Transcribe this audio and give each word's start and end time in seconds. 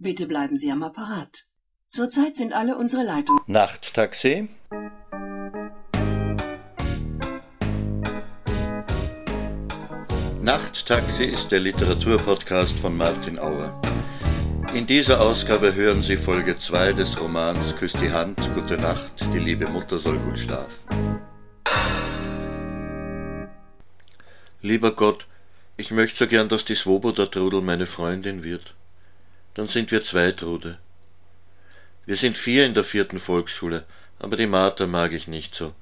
Bitte 0.00 0.26
bleiben 0.26 0.56
Sie 0.56 0.70
am 0.70 0.84
Apparat. 0.84 1.44
Zurzeit 1.88 2.36
sind 2.36 2.52
alle 2.52 2.78
unsere 2.78 3.02
Leitungen. 3.02 3.42
Nachttaxi? 3.48 4.48
Nachttaxi 10.40 11.24
ist 11.24 11.50
der 11.50 11.58
Literaturpodcast 11.58 12.78
von 12.78 12.96
Martin 12.96 13.40
Auer. 13.40 13.82
In 14.72 14.86
dieser 14.86 15.20
Ausgabe 15.20 15.74
hören 15.74 16.04
Sie 16.04 16.16
Folge 16.16 16.56
2 16.56 16.92
des 16.92 17.20
Romans 17.20 17.74
Küss 17.74 17.94
die 17.94 18.12
Hand, 18.12 18.38
gute 18.54 18.76
Nacht, 18.76 19.26
die 19.34 19.40
liebe 19.40 19.66
Mutter 19.66 19.98
soll 19.98 20.18
gut 20.20 20.38
schlafen. 20.38 21.18
Lieber 24.62 24.92
Gott, 24.92 25.26
ich 25.76 25.90
möchte 25.90 26.18
so 26.18 26.28
gern, 26.28 26.48
dass 26.48 26.64
die 26.64 26.76
Swoboda-Trudel 26.76 27.62
meine 27.62 27.86
Freundin 27.86 28.44
wird. 28.44 28.77
Dann 29.58 29.66
sind 29.66 29.90
wir 29.90 30.04
zwei 30.04 30.30
Trude. 30.30 30.78
Wir 32.06 32.14
sind 32.14 32.38
vier 32.38 32.64
in 32.64 32.74
der 32.74 32.84
vierten 32.84 33.18
Volksschule, 33.18 33.84
aber 34.20 34.36
die 34.36 34.46
Martha 34.46 34.86
mag 34.86 35.12
ich 35.12 35.26
nicht 35.26 35.52
so. 35.52 35.74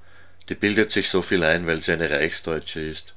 Die 0.48 0.54
bildet 0.54 0.92
sich 0.92 1.10
so 1.10 1.20
viel 1.20 1.44
ein, 1.44 1.66
weil 1.66 1.82
sie 1.82 1.92
eine 1.92 2.08
Reichsdeutsche 2.08 2.80
ist. 2.80 3.14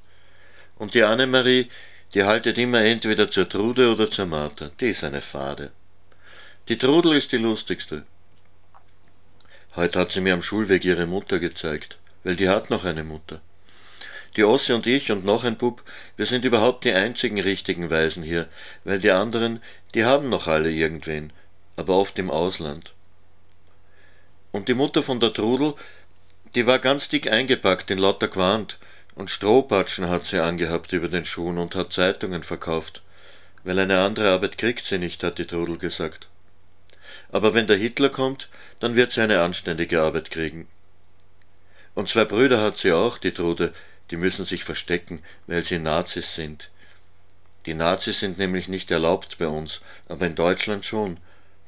Und 0.76 0.96
die 0.96 1.04
Annemarie, 1.04 1.70
die 2.14 2.26
haltet 2.26 2.58
immer 2.58 2.82
entweder 2.82 3.32
zur 3.32 3.48
Trude 3.48 3.90
oder 3.90 4.12
zur 4.12 4.26
Martha. 4.26 4.70
Die 4.82 4.90
ist 4.90 5.06
eine 5.06 5.22
Fade. 5.22 5.72
Die 6.68 6.78
Trudel 6.78 7.14
ist 7.14 7.32
die 7.32 7.38
lustigste. 7.38 8.04
Heute 9.78 9.98
hat 9.98 10.12
sie 10.12 10.20
mir 10.20 10.34
am 10.34 10.42
Schulweg 10.42 10.84
ihre 10.84 11.06
Mutter 11.06 11.40
gezeigt, 11.40 11.98
weil 12.26 12.36
die 12.36 12.50
hat 12.50 12.70
noch 12.70 12.84
eine 12.84 13.06
Mutter. 13.06 13.40
Die 14.36 14.44
Osse 14.44 14.76
und 14.76 14.86
ich 14.88 15.12
und 15.12 15.26
noch 15.26 15.44
ein 15.44 15.58
Bub, 15.58 15.84
wir 16.18 16.26
sind 16.26 16.46
überhaupt 16.46 16.86
die 16.86 16.94
einzigen 16.94 17.40
richtigen 17.40 17.90
Weisen 17.90 18.24
hier, 18.24 18.48
weil 18.84 19.00
die 19.00 19.12
anderen, 19.12 19.62
die 19.96 20.06
haben 20.06 20.30
noch 20.30 20.48
alle 20.48 20.72
irgendwen, 20.72 21.34
aber 21.76 21.96
oft 21.98 22.20
im 22.20 22.30
Ausland. 22.30 22.94
Und 24.52 24.68
die 24.68 24.74
Mutter 24.74 25.04
von 25.04 25.20
der 25.20 25.34
Trudel, 25.34 25.74
die 26.56 26.68
war 26.68 26.80
ganz 26.80 27.10
dick 27.10 27.32
eingepackt 27.32 27.92
in 27.92 27.98
lauter 27.98 28.28
Quant, 28.28 28.78
und 29.16 29.30
Strohpatschen 29.30 30.08
hat 30.08 30.26
sie 30.26 30.42
angehabt 30.42 30.94
über 30.94 31.10
den 31.10 31.26
Schuhen 31.26 31.58
und 31.58 31.76
hat 31.76 31.92
Zeitungen 31.92 32.42
verkauft, 32.42 33.02
weil 33.64 33.78
eine 33.78 34.00
andere 34.00 34.30
Arbeit 34.30 34.58
kriegt 34.58 34.86
sie 34.86 34.98
nicht, 34.98 35.24
hat 35.24 35.40
die 35.40 35.46
Trudel 35.46 35.78
gesagt. 35.78 36.30
Aber 37.32 37.54
wenn 37.54 37.68
der 37.68 37.78
Hitler 37.78 38.10
kommt, 38.10 38.48
dann 38.80 38.96
wird 38.96 39.12
sie 39.12 39.22
eine 39.22 39.42
anständige 39.42 40.02
Arbeit 40.02 40.32
kriegen. 40.32 40.68
Und 41.96 42.08
zwei 42.08 42.24
Brüder 42.24 42.62
hat 42.62 42.78
sie 42.78 42.94
auch, 42.94 43.18
die 43.18 43.34
Trude, 43.34 43.74
die 44.12 44.18
müssen 44.18 44.46
sich 44.46 44.64
verstecken, 44.64 45.22
weil 45.48 45.66
sie 45.66 45.80
Nazis 45.80 46.36
sind. 46.36 46.70
Die 47.66 47.74
Nazis 47.74 48.20
sind 48.20 48.38
nämlich 48.38 48.68
nicht 48.68 48.90
erlaubt 48.90 49.38
bei 49.38 49.48
uns, 49.48 49.82
aber 50.08 50.26
in 50.26 50.36
Deutschland 50.36 50.86
schon. 50.86 51.18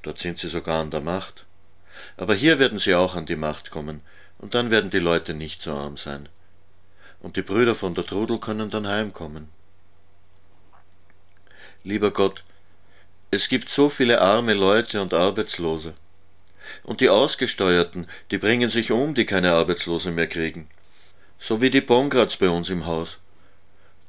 Dort 0.01 0.19
sind 0.19 0.39
sie 0.39 0.49
sogar 0.49 0.81
an 0.81 0.91
der 0.91 1.01
Macht. 1.01 1.45
Aber 2.17 2.33
hier 2.33 2.59
werden 2.59 2.79
sie 2.79 2.95
auch 2.95 3.15
an 3.15 3.25
die 3.25 3.35
Macht 3.35 3.69
kommen, 3.69 4.01
und 4.39 4.55
dann 4.55 4.71
werden 4.71 4.89
die 4.89 4.99
Leute 4.99 5.33
nicht 5.33 5.61
so 5.61 5.73
arm 5.73 5.97
sein. 5.97 6.27
Und 7.19 7.35
die 7.35 7.43
Brüder 7.43 7.75
von 7.75 7.93
der 7.93 8.05
Trudel 8.05 8.39
können 8.39 8.71
dann 8.71 8.87
heimkommen. 8.87 9.49
Lieber 11.83 12.11
Gott, 12.11 12.43
es 13.29 13.47
gibt 13.49 13.69
so 13.69 13.89
viele 13.89 14.21
arme 14.21 14.53
Leute 14.53 15.01
und 15.01 15.13
Arbeitslose. 15.13 15.93
Und 16.83 17.01
die 17.01 17.09
Ausgesteuerten, 17.09 18.07
die 18.31 18.37
bringen 18.37 18.69
sich 18.69 18.91
um, 18.91 19.13
die 19.13 19.25
keine 19.25 19.53
Arbeitslose 19.53 20.11
mehr 20.11 20.27
kriegen. 20.27 20.67
So 21.43 21.59
wie 21.59 21.71
die 21.71 21.81
Bongrads 21.81 22.37
bei 22.37 22.49
uns 22.49 22.69
im 22.69 22.85
Haus. 22.85 23.17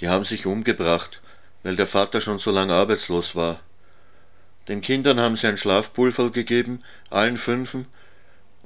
Die 0.00 0.08
haben 0.10 0.26
sich 0.26 0.44
umgebracht, 0.44 1.22
weil 1.62 1.76
der 1.76 1.86
Vater 1.86 2.20
schon 2.20 2.38
so 2.38 2.50
lange 2.50 2.74
arbeitslos 2.74 3.34
war. 3.34 3.58
Den 4.68 4.82
Kindern 4.82 5.18
haben 5.18 5.36
sie 5.36 5.46
ein 5.46 5.56
Schlafpulver 5.56 6.30
gegeben, 6.30 6.84
allen 7.08 7.38
fünfen, 7.38 7.86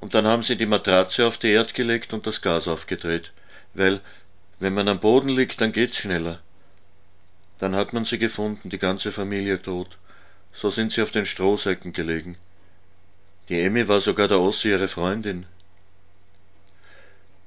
und 0.00 0.14
dann 0.14 0.26
haben 0.26 0.42
sie 0.42 0.56
die 0.56 0.66
Matratze 0.66 1.28
auf 1.28 1.38
die 1.38 1.52
Erd 1.52 1.74
gelegt 1.74 2.12
und 2.12 2.26
das 2.26 2.42
Gas 2.42 2.66
aufgedreht, 2.66 3.32
weil, 3.74 4.00
wenn 4.58 4.74
man 4.74 4.88
am 4.88 4.98
Boden 4.98 5.28
liegt, 5.28 5.60
dann 5.60 5.70
geht's 5.70 5.98
schneller. 5.98 6.40
Dann 7.58 7.76
hat 7.76 7.92
man 7.92 8.04
sie 8.04 8.18
gefunden, 8.18 8.68
die 8.68 8.78
ganze 8.78 9.12
Familie 9.12 9.62
tot. 9.62 9.96
So 10.52 10.70
sind 10.70 10.90
sie 10.90 11.02
auf 11.02 11.12
den 11.12 11.24
Strohsäcken 11.24 11.92
gelegen. 11.92 12.36
Die 13.48 13.60
Emmy 13.60 13.86
war 13.86 14.00
sogar 14.00 14.26
der 14.26 14.40
Ossi 14.40 14.70
ihre 14.70 14.88
Freundin. 14.88 15.46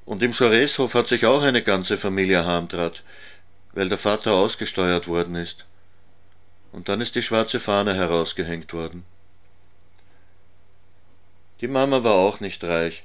Und 0.10 0.24
im 0.24 0.34
Schoreshof 0.34 0.96
hat 0.96 1.08
sich 1.08 1.28
auch 1.28 1.44
eine 1.44 1.62
ganze 1.62 1.96
Familie 1.96 2.44
heimtrat, 2.44 3.04
weil 3.74 3.90
der 3.90 4.00
Vater 4.00 4.34
ausgesteuert 4.34 5.08
worden 5.08 5.36
ist. 5.36 5.66
Und 6.72 6.90
dann 6.90 7.00
ist 7.00 7.14
die 7.14 7.22
schwarze 7.22 7.60
Fahne 7.60 7.94
herausgehängt 7.94 8.74
worden. 8.74 9.06
Die 11.62 11.68
Mama 11.68 12.04
war 12.04 12.16
auch 12.16 12.40
nicht 12.40 12.64
reich, 12.64 13.04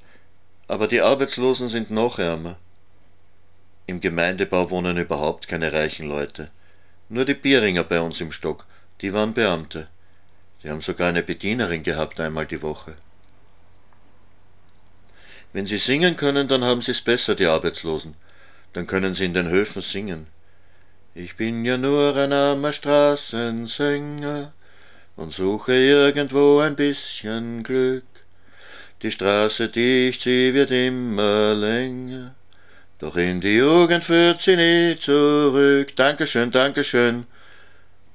aber 0.67 0.89
die 0.89 1.03
Arbeitslosen 1.03 1.69
sind 1.69 1.91
noch 1.91 2.19
ärmer. 2.19 2.57
Im 3.85 4.01
Gemeindebau 4.01 4.71
wohnen 4.71 4.97
überhaupt 4.97 5.47
keine 5.47 5.75
reichen 5.75 6.09
Leute. 6.09 6.51
Nur 7.11 7.27
die 7.27 7.35
Bieringer 7.35 7.85
bei 7.85 8.01
uns 8.01 8.23
im 8.23 8.33
Stock, 8.33 8.65
die 9.03 9.13
waren 9.13 9.35
Beamte. 9.35 9.89
Die 10.63 10.71
haben 10.71 10.81
sogar 10.81 11.11
eine 11.11 11.23
Bedienerin 11.23 11.83
gehabt 11.83 12.19
einmal 12.19 12.47
die 12.47 12.63
Woche. 12.63 12.97
Wenn 15.55 15.69
sie 15.69 15.79
singen 15.79 16.17
können, 16.17 16.49
dann 16.49 16.65
haben 16.65 16.83
sie 16.83 16.91
es 16.91 17.01
besser, 17.01 17.37
die 17.37 17.47
Arbeitslosen. 17.47 18.17
Dann 18.73 18.89
können 18.89 19.15
sie 19.15 19.25
in 19.25 19.35
den 19.35 19.49
Höfen 19.49 19.83
singen. 19.83 20.27
Ich 21.15 21.37
bin 21.37 21.65
ja 21.65 21.77
nur 21.77 22.17
ein 22.17 22.33
armer 22.33 22.73
Straßensänger 22.73 24.53
und 25.15 25.33
suche 25.33 25.75
irgendwo 25.75 26.59
ein 26.59 26.75
bisschen 26.75 27.63
Glück. 27.63 28.03
Die 29.03 29.13
Straße 29.13 29.69
dicht, 29.69 30.23
sie 30.23 30.53
wird 30.55 30.73
immer 30.73 31.55
länger, 31.55 32.35
doch 32.99 33.15
in 33.15 33.41
die 33.41 33.59
Jugend 33.59 34.03
führt 34.03 34.43
sie 34.43 34.57
nie 34.57 34.99
zurück. 34.99 35.95
Dankeschön, 35.95 36.51
Dankeschön. 36.51 37.29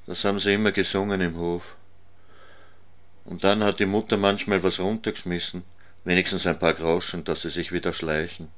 Das 0.08 0.26
haben 0.26 0.42
sie 0.42 0.56
immer 0.56 0.74
gesungen 0.74 1.22
im 1.22 1.38
Hof. 1.38 1.78
Und 3.24 3.46
dann 3.46 3.64
hat 3.64 3.80
die 3.80 3.86
Mutter 3.86 4.18
manchmal 4.18 4.62
was 4.62 4.82
runtergeschmissen 4.82 5.64
wenigstens 6.04 6.48
ein 6.48 6.60
paar 6.60 6.74
Groschen, 6.74 7.24
dass 7.24 7.42
sie 7.42 7.50
sich 7.50 7.72
wieder 7.72 7.94
schleichen. 7.94 8.50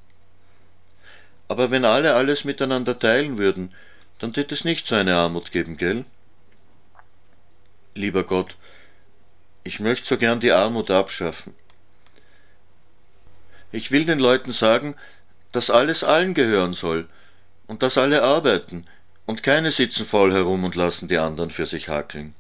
Aber 1.48 1.72
wenn 1.72 1.86
alle 1.86 2.16
alles 2.16 2.46
miteinander 2.46 2.98
teilen 2.98 3.38
würden, 3.38 3.74
dann 4.20 4.34
tät 4.34 4.52
es 4.52 4.64
nicht 4.64 4.88
so 4.88 4.96
eine 4.96 5.16
Armut 5.16 5.52
geben, 5.52 5.78
gell? 5.78 6.06
Lieber 7.94 8.24
Gott, 8.24 8.56
ich 9.64 9.80
möchte 9.80 10.08
so 10.08 10.18
gern 10.18 10.40
die 10.40 10.52
Armut 10.52 10.90
abschaffen. 10.92 11.54
Ich 13.72 13.92
will 13.92 14.06
den 14.06 14.20
Leuten 14.20 14.52
sagen, 14.52 14.96
dass 15.52 15.70
alles 15.70 16.04
allen 16.04 16.34
gehören 16.34 16.74
soll 16.74 17.08
und 17.68 17.84
dass 17.84 17.98
alle 17.98 18.24
arbeiten 18.24 18.86
und 19.26 19.44
keine 19.44 19.72
sitzen 19.72 20.06
faul 20.06 20.34
herum 20.34 20.64
und 20.64 20.76
lassen 20.76 21.08
die 21.08 21.18
anderen 21.18 21.50
für 21.50 21.66
sich 21.66 21.90
hakeln. 21.90 22.36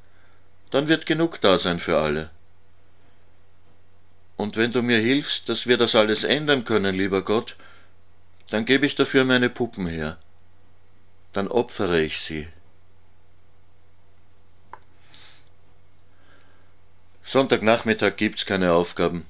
Dann 0.72 0.88
wird 0.88 1.06
genug 1.06 1.42
da 1.42 1.58
sein 1.58 1.80
für 1.80 1.98
alle. 2.00 2.30
Und 4.42 4.58
wenn 4.58 4.72
du 4.72 4.82
mir 4.82 4.98
hilfst, 4.98 5.50
dass 5.50 5.68
wir 5.68 5.78
das 5.78 5.94
alles 5.94 6.24
ändern 6.24 6.64
können, 6.64 6.96
lieber 6.96 7.22
Gott, 7.22 7.58
dann 8.50 8.66
gebe 8.66 8.88
ich 8.88 8.96
dafür 8.96 9.24
meine 9.24 9.52
Puppen 9.52 9.86
her. 9.86 10.18
Dann 11.32 11.48
opfere 11.48 12.02
ich 12.02 12.22
sie. 12.22 12.48
Sonntagnachmittag 17.24 18.16
gibt's 18.18 18.48
keine 18.48 18.74
Aufgaben. 18.74 19.28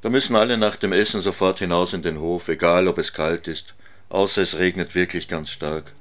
Da 0.00 0.10
müssen 0.10 0.34
alle 0.34 0.58
nach 0.58 0.74
dem 0.74 0.92
Essen 0.92 1.20
sofort 1.20 1.60
hinaus 1.60 1.92
in 1.92 2.02
den 2.02 2.18
Hof, 2.18 2.48
egal 2.48 2.88
ob 2.88 2.98
es 2.98 3.12
kalt 3.12 3.46
ist, 3.46 3.74
außer 4.08 4.42
es 4.42 4.58
regnet 4.58 4.96
wirklich 4.96 5.28
ganz 5.28 5.50
stark. 5.50 5.92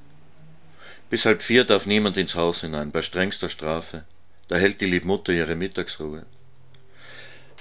Bis 1.12 1.26
halb 1.26 1.44
vier 1.44 1.64
darf 1.64 1.86
niemand 1.86 2.18
ins 2.18 2.34
Haus 2.34 2.62
hinein, 2.62 2.90
bei 2.90 3.04
strengster 3.04 3.50
Strafe. 3.50 4.04
Da 4.48 4.56
hält 4.56 4.82
die 4.82 4.88
Liebmutter 4.88 5.32
ihre 5.32 5.56
Mittagsruhe. 5.56 6.26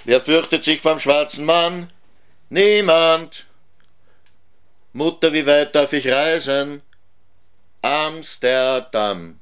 Wer 0.03 0.21
fürchtet 0.21 0.63
sich 0.63 0.81
vom 0.81 0.99
schwarzen 0.99 1.45
Mann? 1.45 1.91
Niemand. 2.49 3.45
Mutter, 4.93 5.31
wie 5.31 5.45
weit 5.45 5.75
darf 5.75 5.93
ich 5.93 6.11
reisen? 6.11 6.81
Amsterdam. 7.81 9.39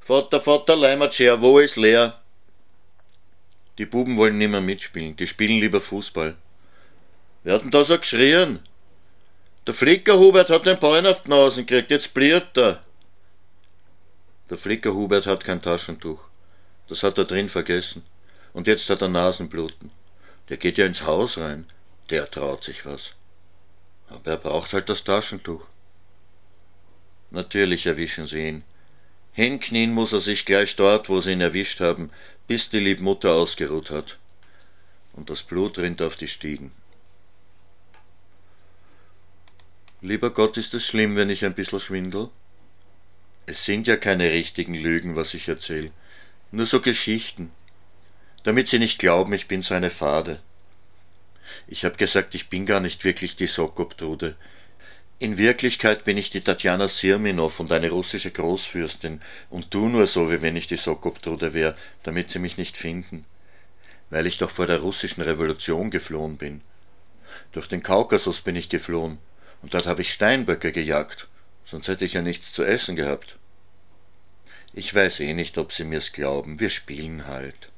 Vater, 0.00 0.40
Vater, 0.40 0.76
Leimatscher, 0.76 1.40
wo 1.40 1.58
ist 1.58 1.76
leer? 1.76 2.20
Die 3.78 3.86
Buben 3.86 4.16
wollen 4.16 4.38
nimmer 4.38 4.60
mitspielen, 4.60 5.16
die 5.16 5.26
spielen 5.26 5.60
lieber 5.60 5.80
Fußball. 5.80 6.36
Wer 7.42 7.54
hat 7.54 7.62
denn 7.62 7.70
da 7.70 7.84
so 7.84 7.98
geschrien? 7.98 8.60
Der 9.66 9.74
Flicker 9.74 10.18
Hubert 10.18 10.50
hat 10.50 10.66
den 10.66 10.78
Bein 10.78 11.06
auf 11.06 11.22
die 11.22 11.30
Nase 11.30 11.64
gekriegt, 11.64 11.90
jetzt 11.90 12.14
bliert 12.14 12.56
er. 12.56 12.82
Der 14.50 14.58
Flicker 14.58 14.92
Hubert 14.92 15.26
hat 15.26 15.44
kein 15.44 15.62
Taschentuch. 15.62 16.20
Das 16.88 17.02
hat 17.02 17.18
er 17.18 17.24
drin 17.24 17.48
vergessen. 17.48 18.04
Und 18.52 18.66
jetzt 18.66 18.88
hat 18.90 19.02
er 19.02 19.08
Nasenbluten. 19.08 19.90
Der 20.48 20.56
geht 20.56 20.78
ja 20.78 20.86
ins 20.86 21.06
Haus 21.06 21.38
rein. 21.38 21.66
Der 22.10 22.30
traut 22.30 22.64
sich 22.64 22.84
was. 22.84 23.14
Aber 24.08 24.32
er 24.32 24.36
braucht 24.36 24.72
halt 24.72 24.88
das 24.88 25.04
Taschentuch. 25.04 25.66
Natürlich 27.30 27.86
erwischen 27.86 28.26
sie 28.26 28.48
ihn. 28.48 28.64
Hinknien 29.32 29.94
muss 29.94 30.12
er 30.12 30.20
sich 30.20 30.44
gleich 30.44 30.76
dort, 30.76 31.08
wo 31.08 31.20
sie 31.22 31.32
ihn 31.32 31.40
erwischt 31.40 31.80
haben, 31.80 32.10
bis 32.46 32.68
die 32.68 32.80
Liebmutter 32.80 33.32
ausgeruht 33.32 33.90
hat. 33.90 34.18
Und 35.14 35.30
das 35.30 35.42
Blut 35.42 35.78
rinnt 35.78 36.02
auf 36.02 36.16
die 36.16 36.28
Stiegen. 36.28 36.72
Lieber 40.02 40.30
Gott, 40.30 40.56
ist 40.56 40.74
es 40.74 40.84
schlimm, 40.84 41.16
wenn 41.16 41.30
ich 41.30 41.44
ein 41.44 41.54
bisschen 41.54 41.80
schwindel? 41.80 42.28
Es 43.46 43.64
sind 43.64 43.86
ja 43.86 43.96
keine 43.96 44.30
richtigen 44.30 44.74
Lügen, 44.74 45.16
was 45.16 45.32
ich 45.32 45.48
erzähle, 45.48 45.90
nur 46.50 46.66
so 46.66 46.80
Geschichten, 46.80 47.50
damit 48.42 48.68
sie 48.68 48.78
nicht 48.78 48.98
glauben, 48.98 49.32
ich 49.32 49.48
bin 49.48 49.62
so 49.62 49.74
eine 49.74 49.90
Fade. 49.90 50.40
Ich 51.66 51.84
hab 51.84 51.98
gesagt, 51.98 52.34
ich 52.34 52.48
bin 52.48 52.66
gar 52.66 52.80
nicht 52.80 53.04
wirklich 53.04 53.36
die 53.36 53.46
Sokop-Trude. 53.46 54.36
In 55.18 55.38
Wirklichkeit 55.38 56.04
bin 56.04 56.18
ich 56.18 56.30
die 56.30 56.40
Tatjana 56.40 56.88
Sirminov 56.88 57.60
und 57.60 57.70
eine 57.70 57.90
russische 57.90 58.30
Großfürstin 58.30 59.20
und 59.50 59.70
tu 59.70 59.88
nur 59.88 60.06
so, 60.06 60.30
wie 60.30 60.42
wenn 60.42 60.56
ich 60.56 60.66
die 60.66 60.76
Sokop-Trude 60.76 61.54
wäre, 61.54 61.76
damit 62.02 62.30
sie 62.30 62.40
mich 62.40 62.58
nicht 62.58 62.76
finden. 62.76 63.24
Weil 64.10 64.26
ich 64.26 64.38
doch 64.38 64.50
vor 64.50 64.66
der 64.66 64.80
russischen 64.80 65.22
Revolution 65.22 65.90
geflohen 65.90 66.36
bin. 66.36 66.60
Durch 67.52 67.68
den 67.68 67.82
Kaukasus 67.82 68.40
bin 68.40 68.56
ich 68.56 68.68
geflohen 68.68 69.18
und 69.62 69.74
dort 69.74 69.86
habe 69.86 70.02
ich 70.02 70.12
Steinböcke 70.12 70.72
gejagt 70.72 71.28
sonst 71.64 71.88
hätte 71.88 72.04
ich 72.04 72.12
ja 72.12 72.22
nichts 72.22 72.52
zu 72.52 72.64
essen 72.64 72.96
gehabt. 72.96 73.38
Ich 74.74 74.94
weiß 74.94 75.20
eh 75.20 75.32
nicht, 75.32 75.56
ob 75.58 75.72
sie 75.72 75.84
mir's 75.84 76.12
glauben, 76.12 76.60
wir 76.60 76.70
spielen 76.70 77.26
halt. 77.26 77.71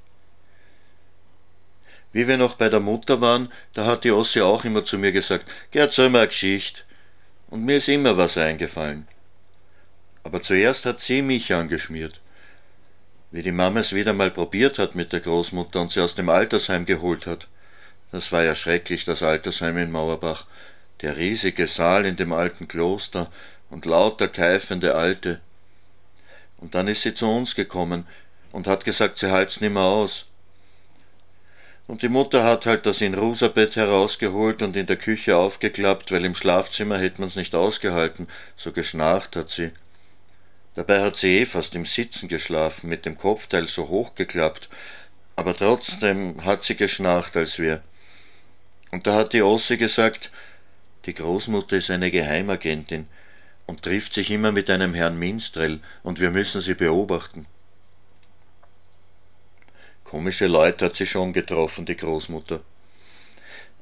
Wie 2.14 2.26
wir 2.26 2.38
noch 2.38 2.54
bei 2.54 2.70
der 2.70 2.80
Mutter 2.80 3.20
waren, 3.20 3.52
da 3.74 3.84
hat 3.84 4.04
die 4.04 4.12
Ossi 4.12 4.40
auch 4.40 4.64
immer 4.64 4.84
zu 4.86 4.96
mir 4.98 5.12
gesagt, 5.12 5.44
geh 5.70 5.80
erzähl 5.80 6.08
mal 6.08 6.20
eine 6.20 6.28
Geschichte. 6.28 6.80
Und 7.50 7.66
mir 7.66 7.76
ist 7.76 7.88
immer 7.88 8.16
was 8.16 8.38
eingefallen. 8.38 9.06
Aber 10.22 10.42
zuerst 10.42 10.86
hat 10.86 11.02
sie 11.02 11.20
mich 11.20 11.52
angeschmiert. 11.52 12.20
Wie 13.30 13.42
die 13.42 13.52
Mama 13.52 13.80
es 13.80 13.92
wieder 13.92 14.14
mal 14.14 14.30
probiert 14.30 14.78
hat 14.78 14.94
mit 14.94 15.12
der 15.12 15.20
Großmutter 15.20 15.82
und 15.82 15.92
sie 15.92 16.00
aus 16.00 16.14
dem 16.14 16.30
Altersheim 16.30 16.86
geholt 16.86 17.26
hat. 17.26 17.48
Das 18.12 18.32
war 18.32 18.42
ja 18.42 18.54
schrecklich, 18.54 19.04
das 19.04 19.22
Altersheim 19.22 19.76
in 19.76 19.90
Mauerbach. 19.90 20.46
Der 21.02 21.16
riesige 21.16 21.66
Saal 21.66 22.06
in 22.06 22.16
dem 22.16 22.32
alten 22.32 22.68
Kloster, 22.68 23.28
und 23.70 23.86
lauter 23.86 24.28
keifende 24.28 24.94
Alte. 24.94 25.40
Und 26.58 26.76
dann 26.76 26.86
ist 26.86 27.02
sie 27.02 27.12
zu 27.12 27.28
uns 27.28 27.56
gekommen 27.56 28.06
und 28.52 28.68
hat 28.68 28.84
gesagt, 28.84 29.18
sie 29.18 29.32
halt's 29.32 29.60
nimmer 29.60 29.82
aus. 29.82 30.26
Und 31.86 32.00
die 32.00 32.08
Mutter 32.08 32.44
hat 32.44 32.64
halt 32.64 32.86
das 32.86 33.02
Inrusa-Bett 33.02 33.76
herausgeholt 33.76 34.62
und 34.62 34.74
in 34.74 34.86
der 34.86 34.96
Küche 34.96 35.36
aufgeklappt, 35.36 36.12
weil 36.12 36.24
im 36.24 36.34
Schlafzimmer 36.34 36.98
hätte 36.98 37.20
man's 37.20 37.36
nicht 37.36 37.54
ausgehalten, 37.54 38.26
so 38.56 38.72
geschnarcht 38.72 39.36
hat 39.36 39.50
sie. 39.50 39.70
Dabei 40.74 41.02
hat 41.02 41.16
sie 41.16 41.38
eh 41.38 41.46
fast 41.46 41.74
im 41.74 41.84
Sitzen 41.84 42.28
geschlafen, 42.28 42.88
mit 42.88 43.04
dem 43.04 43.18
Kopfteil 43.18 43.68
so 43.68 43.88
hochgeklappt, 43.88 44.70
aber 45.36 45.54
trotzdem 45.54 46.42
hat 46.44 46.64
sie 46.64 46.74
geschnarcht 46.74 47.36
als 47.36 47.58
wir. 47.58 47.82
Und 48.90 49.06
da 49.06 49.14
hat 49.14 49.34
die 49.34 49.42
Ossi 49.42 49.76
gesagt, 49.76 50.30
die 51.04 51.14
Großmutter 51.14 51.76
ist 51.76 51.90
eine 51.90 52.10
Geheimagentin, 52.10 53.06
und 53.66 53.82
trifft 53.82 54.14
sich 54.14 54.30
immer 54.30 54.52
mit 54.52 54.70
einem 54.70 54.94
Herrn 54.94 55.18
Minstrel, 55.18 55.80
und 56.02 56.18
wir 56.18 56.30
müssen 56.30 56.60
sie 56.60 56.74
beobachten. 56.74 57.46
Komische 60.14 60.46
Leute 60.46 60.84
hat 60.84 60.94
sie 60.94 61.06
schon 61.06 61.32
getroffen, 61.32 61.86
die 61.86 61.96
Großmutter. 61.96 62.60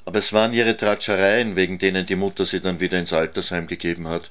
Aber 0.07 0.19
es 0.19 0.33
waren 0.33 0.55
ihre 0.55 0.75
Tratschereien, 0.75 1.57
wegen 1.57 1.79
denen 1.79 2.07
die 2.07 2.17
Mutter 2.17 2.47
sie 2.47 2.63
dann 2.63 2.81
wieder 2.81 2.99
ins 2.99 3.13
Altersheim 3.13 3.67
gegeben 3.67 4.09
hat. 4.09 4.31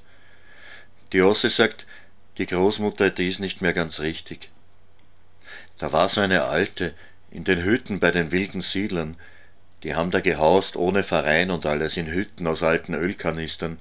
Die 1.14 1.22
Osse 1.22 1.52
sagt, 1.52 1.86
die 2.40 2.48
Großmutter 2.48 3.12
die 3.12 3.30
ist 3.30 3.40
nicht 3.40 3.62
mehr 3.62 3.74
ganz 3.74 4.00
richtig. 4.00 4.50
Da 5.78 5.92
war 5.92 6.10
so 6.10 6.22
eine 6.22 6.46
Alte, 6.46 6.96
in 7.30 7.44
den 7.44 7.64
Hütten 7.64 8.00
bei 8.00 8.10
den 8.10 8.32
wilden 8.32 8.62
Siedlern, 8.62 9.16
die 9.84 9.94
haben 9.94 10.10
da 10.10 10.22
gehaust 10.22 10.78
ohne 10.78 11.04
Verein 11.04 11.52
und 11.52 11.68
alles 11.68 11.98
in 11.98 12.08
Hütten 12.08 12.48
aus 12.48 12.64
alten 12.64 12.96
Ölkanistern, 12.96 13.78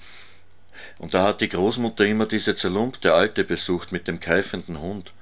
und 0.98 1.14
da 1.14 1.26
hat 1.26 1.40
die 1.40 1.48
Großmutter 1.48 2.04
immer 2.04 2.26
diese 2.26 2.54
zerlumpte 2.54 3.14
Alte 3.14 3.44
besucht 3.44 3.92
mit 3.92 4.08
dem 4.08 4.20
keifenden 4.20 4.82
Hund. 4.82 5.14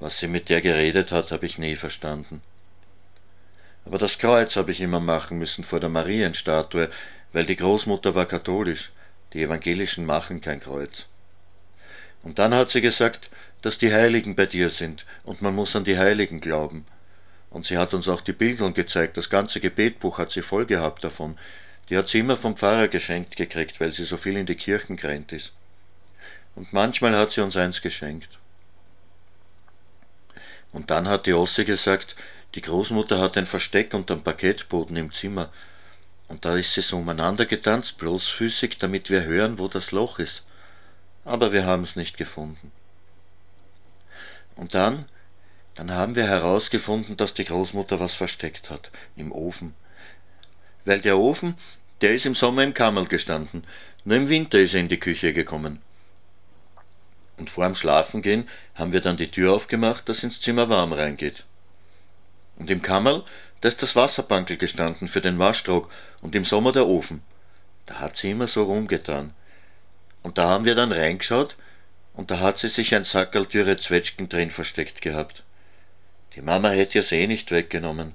Was 0.00 0.18
sie 0.18 0.28
mit 0.28 0.48
der 0.48 0.60
geredet 0.60 1.12
hat, 1.12 1.32
habe 1.32 1.46
ich 1.46 1.58
nie 1.58 1.76
verstanden. 1.76 2.42
Aber 3.84 3.98
das 3.98 4.18
Kreuz 4.18 4.56
habe 4.56 4.70
ich 4.70 4.80
immer 4.80 5.00
machen 5.00 5.38
müssen 5.38 5.64
vor 5.64 5.80
der 5.80 5.88
Marienstatue, 5.88 6.90
weil 7.32 7.46
die 7.46 7.56
Großmutter 7.56 8.14
war 8.14 8.26
katholisch, 8.26 8.92
die 9.32 9.42
Evangelischen 9.42 10.06
machen 10.06 10.40
kein 10.40 10.60
Kreuz. 10.60 11.06
Und 12.22 12.38
dann 12.38 12.54
hat 12.54 12.70
sie 12.70 12.80
gesagt, 12.80 13.30
dass 13.62 13.78
die 13.78 13.92
Heiligen 13.92 14.34
bei 14.34 14.46
dir 14.46 14.70
sind 14.70 15.04
und 15.24 15.42
man 15.42 15.54
muss 15.54 15.74
an 15.74 15.84
die 15.84 15.98
Heiligen 15.98 16.40
glauben. 16.40 16.86
Und 17.50 17.66
sie 17.66 17.78
hat 17.78 17.94
uns 17.94 18.08
auch 18.08 18.20
die 18.20 18.32
Bildeln 18.32 18.74
gezeigt, 18.74 19.16
das 19.16 19.30
ganze 19.30 19.60
Gebetbuch 19.60 20.18
hat 20.18 20.30
sie 20.30 20.42
voll 20.42 20.66
gehabt 20.66 21.02
davon, 21.02 21.38
die 21.88 21.96
hat 21.96 22.08
sie 22.08 22.18
immer 22.18 22.36
vom 22.36 22.56
Pfarrer 22.56 22.88
geschenkt 22.88 23.36
gekriegt, 23.36 23.80
weil 23.80 23.92
sie 23.92 24.04
so 24.04 24.16
viel 24.16 24.36
in 24.36 24.46
die 24.46 24.54
Kirchen 24.54 24.96
gerannt 24.96 25.32
ist. 25.32 25.52
Und 26.54 26.72
manchmal 26.72 27.16
hat 27.16 27.32
sie 27.32 27.40
uns 27.40 27.56
eins 27.56 27.80
geschenkt. 27.80 28.38
Und 30.72 30.90
dann 30.90 31.08
hat 31.08 31.26
die 31.26 31.32
Osse 31.32 31.64
gesagt, 31.64 32.16
die 32.54 32.60
Großmutter 32.60 33.20
hat 33.20 33.36
ein 33.36 33.46
Versteck 33.46 33.94
unterm 33.94 34.22
Parkettboden 34.22 34.96
im 34.96 35.12
Zimmer. 35.12 35.50
Und 36.28 36.44
da 36.44 36.56
ist 36.56 36.74
sie 36.74 36.82
so 36.82 36.98
umeinander 36.98 37.46
getanzt, 37.46 37.98
bloßfüßig, 37.98 38.78
damit 38.78 39.10
wir 39.10 39.24
hören, 39.24 39.58
wo 39.58 39.68
das 39.68 39.92
Loch 39.92 40.18
ist. 40.18 40.44
Aber 41.24 41.52
wir 41.52 41.64
haben's 41.64 41.96
nicht 41.96 42.16
gefunden. 42.16 42.72
Und 44.56 44.74
dann, 44.74 45.06
dann 45.74 45.90
haben 45.92 46.16
wir 46.16 46.26
herausgefunden, 46.26 47.16
dass 47.16 47.34
die 47.34 47.44
Großmutter 47.44 48.00
was 48.00 48.14
versteckt 48.14 48.70
hat, 48.70 48.90
im 49.16 49.32
Ofen. 49.32 49.74
Weil 50.84 51.00
der 51.00 51.18
Ofen, 51.18 51.54
der 52.00 52.14
ist 52.14 52.26
im 52.26 52.34
Sommer 52.34 52.62
im 52.62 52.74
Kammerl 52.74 53.06
gestanden, 53.06 53.64
nur 54.04 54.16
im 54.16 54.28
Winter 54.28 54.58
ist 54.58 54.74
er 54.74 54.80
in 54.80 54.88
die 54.88 55.00
Küche 55.00 55.32
gekommen. 55.32 55.80
Und 57.38 57.50
vor 57.50 57.64
dem 57.64 57.74
Schlafengehen 57.74 58.48
haben 58.74 58.92
wir 58.92 59.00
dann 59.00 59.16
die 59.16 59.30
Tür 59.30 59.54
aufgemacht, 59.54 60.08
dass 60.08 60.24
ins 60.24 60.40
Zimmer 60.40 60.68
warm 60.68 60.92
reingeht. 60.92 61.44
Und 62.56 62.70
im 62.70 62.82
Kammerl, 62.82 63.24
da 63.60 63.68
ist 63.68 63.82
das 63.82 63.96
Wasserbankel 63.96 64.56
gestanden 64.56 65.08
für 65.08 65.20
den 65.20 65.38
Waschtrog 65.38 65.88
und 66.20 66.34
im 66.34 66.44
Sommer 66.44 66.72
der 66.72 66.86
Ofen. 66.86 67.22
Da 67.86 68.00
hat 68.00 68.16
sie 68.16 68.32
immer 68.32 68.48
so 68.48 68.64
rumgetan. 68.64 69.32
Und 70.22 70.36
da 70.36 70.48
haben 70.48 70.64
wir 70.64 70.74
dann 70.74 70.92
reingeschaut 70.92 71.56
und 72.14 72.30
da 72.30 72.40
hat 72.40 72.58
sie 72.58 72.68
sich 72.68 72.94
ein 72.94 73.04
Sackerl 73.04 73.46
dürre 73.46 73.76
Zwetschgen 73.76 74.28
drin 74.28 74.50
versteckt 74.50 75.00
gehabt. 75.00 75.44
Die 76.34 76.42
Mama 76.42 76.70
hätte 76.70 76.98
es 76.98 77.12
eh 77.12 77.26
nicht 77.26 77.50
weggenommen. 77.52 78.12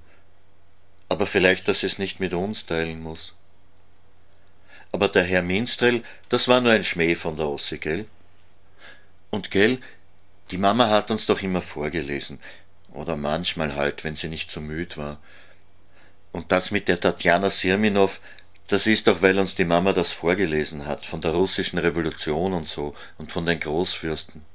Aber 1.10 1.26
vielleicht, 1.26 1.68
dass 1.68 1.80
sie 1.80 1.88
es 1.88 2.00
nicht 2.00 2.20
mit 2.20 2.34
uns 2.34 2.66
teilen 2.66 3.02
muss. 3.02 3.34
Aber 4.92 5.08
der 5.08 5.24
Herr 5.24 5.42
Minstrel, 5.42 6.04
das 6.30 6.48
war 6.48 6.62
nur 6.62 6.72
ein 6.72 6.84
Schmäh 6.84 7.16
von 7.16 7.38
der 7.38 7.48
Ossi, 7.48 7.78
gell? 7.78 8.06
Und 9.34 9.50
gell, 9.50 9.80
die 10.52 10.60
Mama 10.60 10.92
hat 10.92 11.10
uns 11.10 11.26
doch 11.26 11.42
immer 11.42 11.64
vorgelesen. 11.64 12.38
Oder 12.92 13.18
manchmal 13.18 13.76
halt, 13.76 14.04
wenn 14.04 14.16
sie 14.16 14.28
nicht 14.28 14.52
so 14.52 14.62
müd 14.62 14.96
war. 14.96 15.18
Und 16.32 16.52
das 16.52 16.70
mit 16.70 16.88
der 16.88 17.00
Tatjana 17.00 17.50
Sirminov, 17.50 18.20
das 18.68 18.86
ist 18.86 19.08
doch, 19.08 19.24
weil 19.24 19.40
uns 19.40 19.56
die 19.56 19.66
Mama 19.66 19.92
das 19.92 20.12
vorgelesen 20.12 20.86
hat, 20.86 21.04
von 21.04 21.20
der 21.20 21.32
russischen 21.32 21.80
Revolution 21.80 22.54
und 22.54 22.70
so, 22.70 22.94
und 23.18 23.32
von 23.32 23.48
den 23.48 23.60
Großfürsten. 23.60 24.46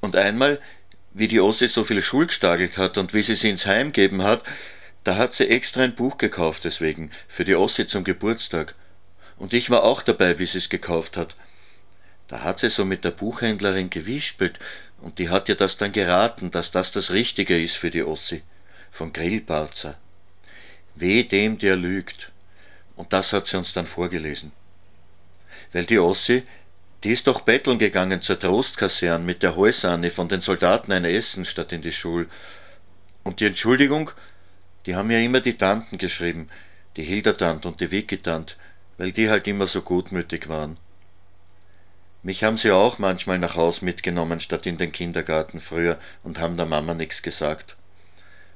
Und 0.00 0.16
einmal, 0.16 0.58
wie 1.12 1.28
die 1.28 1.40
Ossi 1.40 1.68
so 1.68 1.84
viel 1.84 2.00
Schul 2.00 2.26
gestagelt 2.26 2.78
hat 2.78 2.96
und 2.96 3.12
wie 3.12 3.22
sie 3.22 3.34
sie 3.34 3.50
ins 3.50 3.66
Heim 3.66 3.92
geben 3.92 4.22
hat, 4.22 4.42
da 5.04 5.16
hat 5.16 5.34
sie 5.34 5.46
extra 5.46 5.82
ein 5.82 5.94
Buch 5.94 6.16
gekauft 6.16 6.64
deswegen, 6.64 7.10
für 7.28 7.44
die 7.44 7.54
Ossi 7.54 7.86
zum 7.86 8.02
Geburtstag. 8.02 8.74
Und 9.36 9.52
ich 9.52 9.68
war 9.68 9.84
auch 9.84 10.00
dabei, 10.00 10.38
wie 10.38 10.46
sie 10.46 10.56
es 10.56 10.70
gekauft 10.70 11.18
hat. 11.18 11.36
Da 12.30 12.44
hat 12.44 12.60
sie 12.60 12.70
so 12.70 12.84
mit 12.84 13.02
der 13.02 13.10
Buchhändlerin 13.10 13.90
gewispelt 13.90 14.60
und 15.00 15.18
die 15.18 15.30
hat 15.30 15.48
ihr 15.48 15.56
das 15.56 15.76
dann 15.78 15.90
geraten, 15.90 16.52
dass 16.52 16.70
das 16.70 16.92
das 16.92 17.10
Richtige 17.10 17.60
ist 17.60 17.76
für 17.76 17.90
die 17.90 18.04
Ossi. 18.04 18.42
Von 18.92 19.12
Grillparzer. 19.12 19.98
Weh 20.94 21.24
dem, 21.24 21.58
der 21.58 21.74
lügt. 21.74 22.30
Und 22.94 23.12
das 23.12 23.32
hat 23.32 23.48
sie 23.48 23.56
uns 23.58 23.72
dann 23.72 23.86
vorgelesen. 23.86 24.52
Weil 25.72 25.86
die 25.86 25.98
Ossi, 25.98 26.44
die 27.02 27.10
ist 27.10 27.26
doch 27.26 27.40
betteln 27.40 27.80
gegangen 27.80 28.22
zur 28.22 28.38
Trostkaserne 28.38 29.24
mit 29.24 29.42
der 29.42 29.56
Häusanne 29.56 30.12
von 30.12 30.28
den 30.28 30.40
Soldaten 30.40 30.92
ein 30.92 31.04
Essen 31.04 31.44
statt 31.44 31.72
in 31.72 31.82
die 31.82 31.90
Schule. 31.92 32.26
Und 33.24 33.40
die 33.40 33.46
Entschuldigung, 33.46 34.12
die 34.86 34.94
haben 34.94 35.10
ja 35.10 35.18
immer 35.18 35.40
die 35.40 35.58
Tanten 35.58 35.98
geschrieben, 35.98 36.48
die 36.96 37.02
Hildertant 37.02 37.66
und 37.66 37.80
die 37.80 37.90
Wikitant, 37.90 38.56
weil 38.98 39.10
die 39.10 39.28
halt 39.28 39.48
immer 39.48 39.66
so 39.66 39.82
gutmütig 39.82 40.48
waren. 40.48 40.78
Mich 42.22 42.44
haben 42.44 42.58
sie 42.58 42.70
auch 42.70 42.98
manchmal 42.98 43.38
nach 43.38 43.56
Haus 43.56 43.80
mitgenommen 43.80 44.40
statt 44.40 44.66
in 44.66 44.76
den 44.76 44.92
Kindergarten 44.92 45.60
früher 45.60 45.98
und 46.22 46.38
haben 46.38 46.56
der 46.56 46.66
Mama 46.66 46.92
nichts 46.92 47.22
gesagt. 47.22 47.76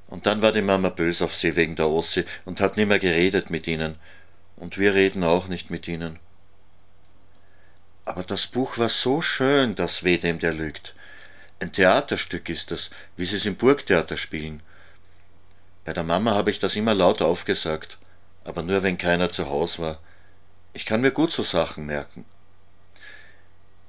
Und 0.07 0.27
dann 0.27 0.43
war 0.43 0.53
die 0.53 0.63
Mama 0.63 0.91
bös 0.91 1.23
auf 1.23 1.35
sie 1.35 1.57
wegen 1.57 1.77
der 1.77 1.89
Ossi 1.89 2.25
und 2.45 2.61
hat 2.61 2.77
nimmer 2.77 2.99
geredet 2.99 3.49
mit 3.49 3.67
ihnen. 3.67 3.97
Und 4.57 4.79
wir 4.79 4.95
reden 4.95 5.25
auch 5.25 5.49
nicht 5.49 5.71
mit 5.71 5.89
ihnen. 5.89 6.19
Aber 8.05 8.23
das 8.23 8.47
Buch 8.47 8.77
war 8.77 8.91
so 8.91 9.23
schön, 9.23 9.75
dass 9.75 10.05
weh 10.05 10.19
dem 10.19 10.39
der 10.39 10.53
lügt. 10.53 10.95
Ein 11.59 11.73
Theaterstück 11.73 12.51
ist 12.51 12.71
es, 12.71 12.91
wie 13.17 13.25
sie 13.25 13.37
es 13.37 13.47
im 13.47 13.57
Burgtheater 13.57 14.19
spielen. 14.19 14.63
Bei 15.87 15.95
der 15.95 16.03
Mama 16.03 16.35
habe 16.35 16.51
ich 16.51 16.59
das 16.59 16.77
immer 16.77 16.95
laut 16.95 17.23
aufgesagt, 17.23 17.99
aber 18.45 18.63
nur 18.63 18.83
wenn 18.83 18.99
keiner 18.99 19.33
zu 19.33 19.49
Haus 19.49 19.79
war. 19.79 19.99
Ich 20.75 20.85
kann 20.85 21.01
mir 21.01 21.13
gut 21.13 21.33
so 21.33 21.43
Sachen 21.43 21.87
merken. 21.87 22.27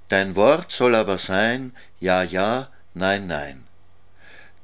Dein 0.09 0.35
Wort 0.35 0.71
soll 0.71 0.95
aber 0.95 1.17
sein, 1.17 1.75
ja, 2.00 2.24
ja, 2.24 2.69
nein, 2.93 3.27
nein. 3.27 3.63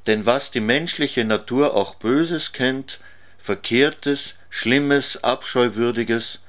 Denn 0.08 0.26
was 0.26 0.52
die 0.52 0.62
menschliche 0.62 1.26
Natur 1.26 1.76
auch 1.76 1.96
Böses 1.96 2.54
kennt, 2.54 3.00
Verkehrtes, 3.38 4.36
Schlimmes, 4.50 5.24
Abscheuwürdiges, 5.24 6.40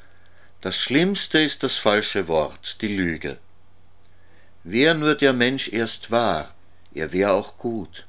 das 0.61 0.77
Schlimmste 0.77 1.39
ist 1.39 1.63
das 1.63 1.79
falsche 1.79 2.29
Wort, 2.29 2.83
die 2.83 2.95
Lüge. 2.97 3.37
Wär 4.65 4.95
nur 4.95 5.15
der 5.15 5.33
Mensch 5.33 5.73
erst 5.73 6.11
wahr, 6.11 6.55
er 6.95 7.13
wär 7.13 7.33
auch 7.33 7.59
gut. 7.59 8.07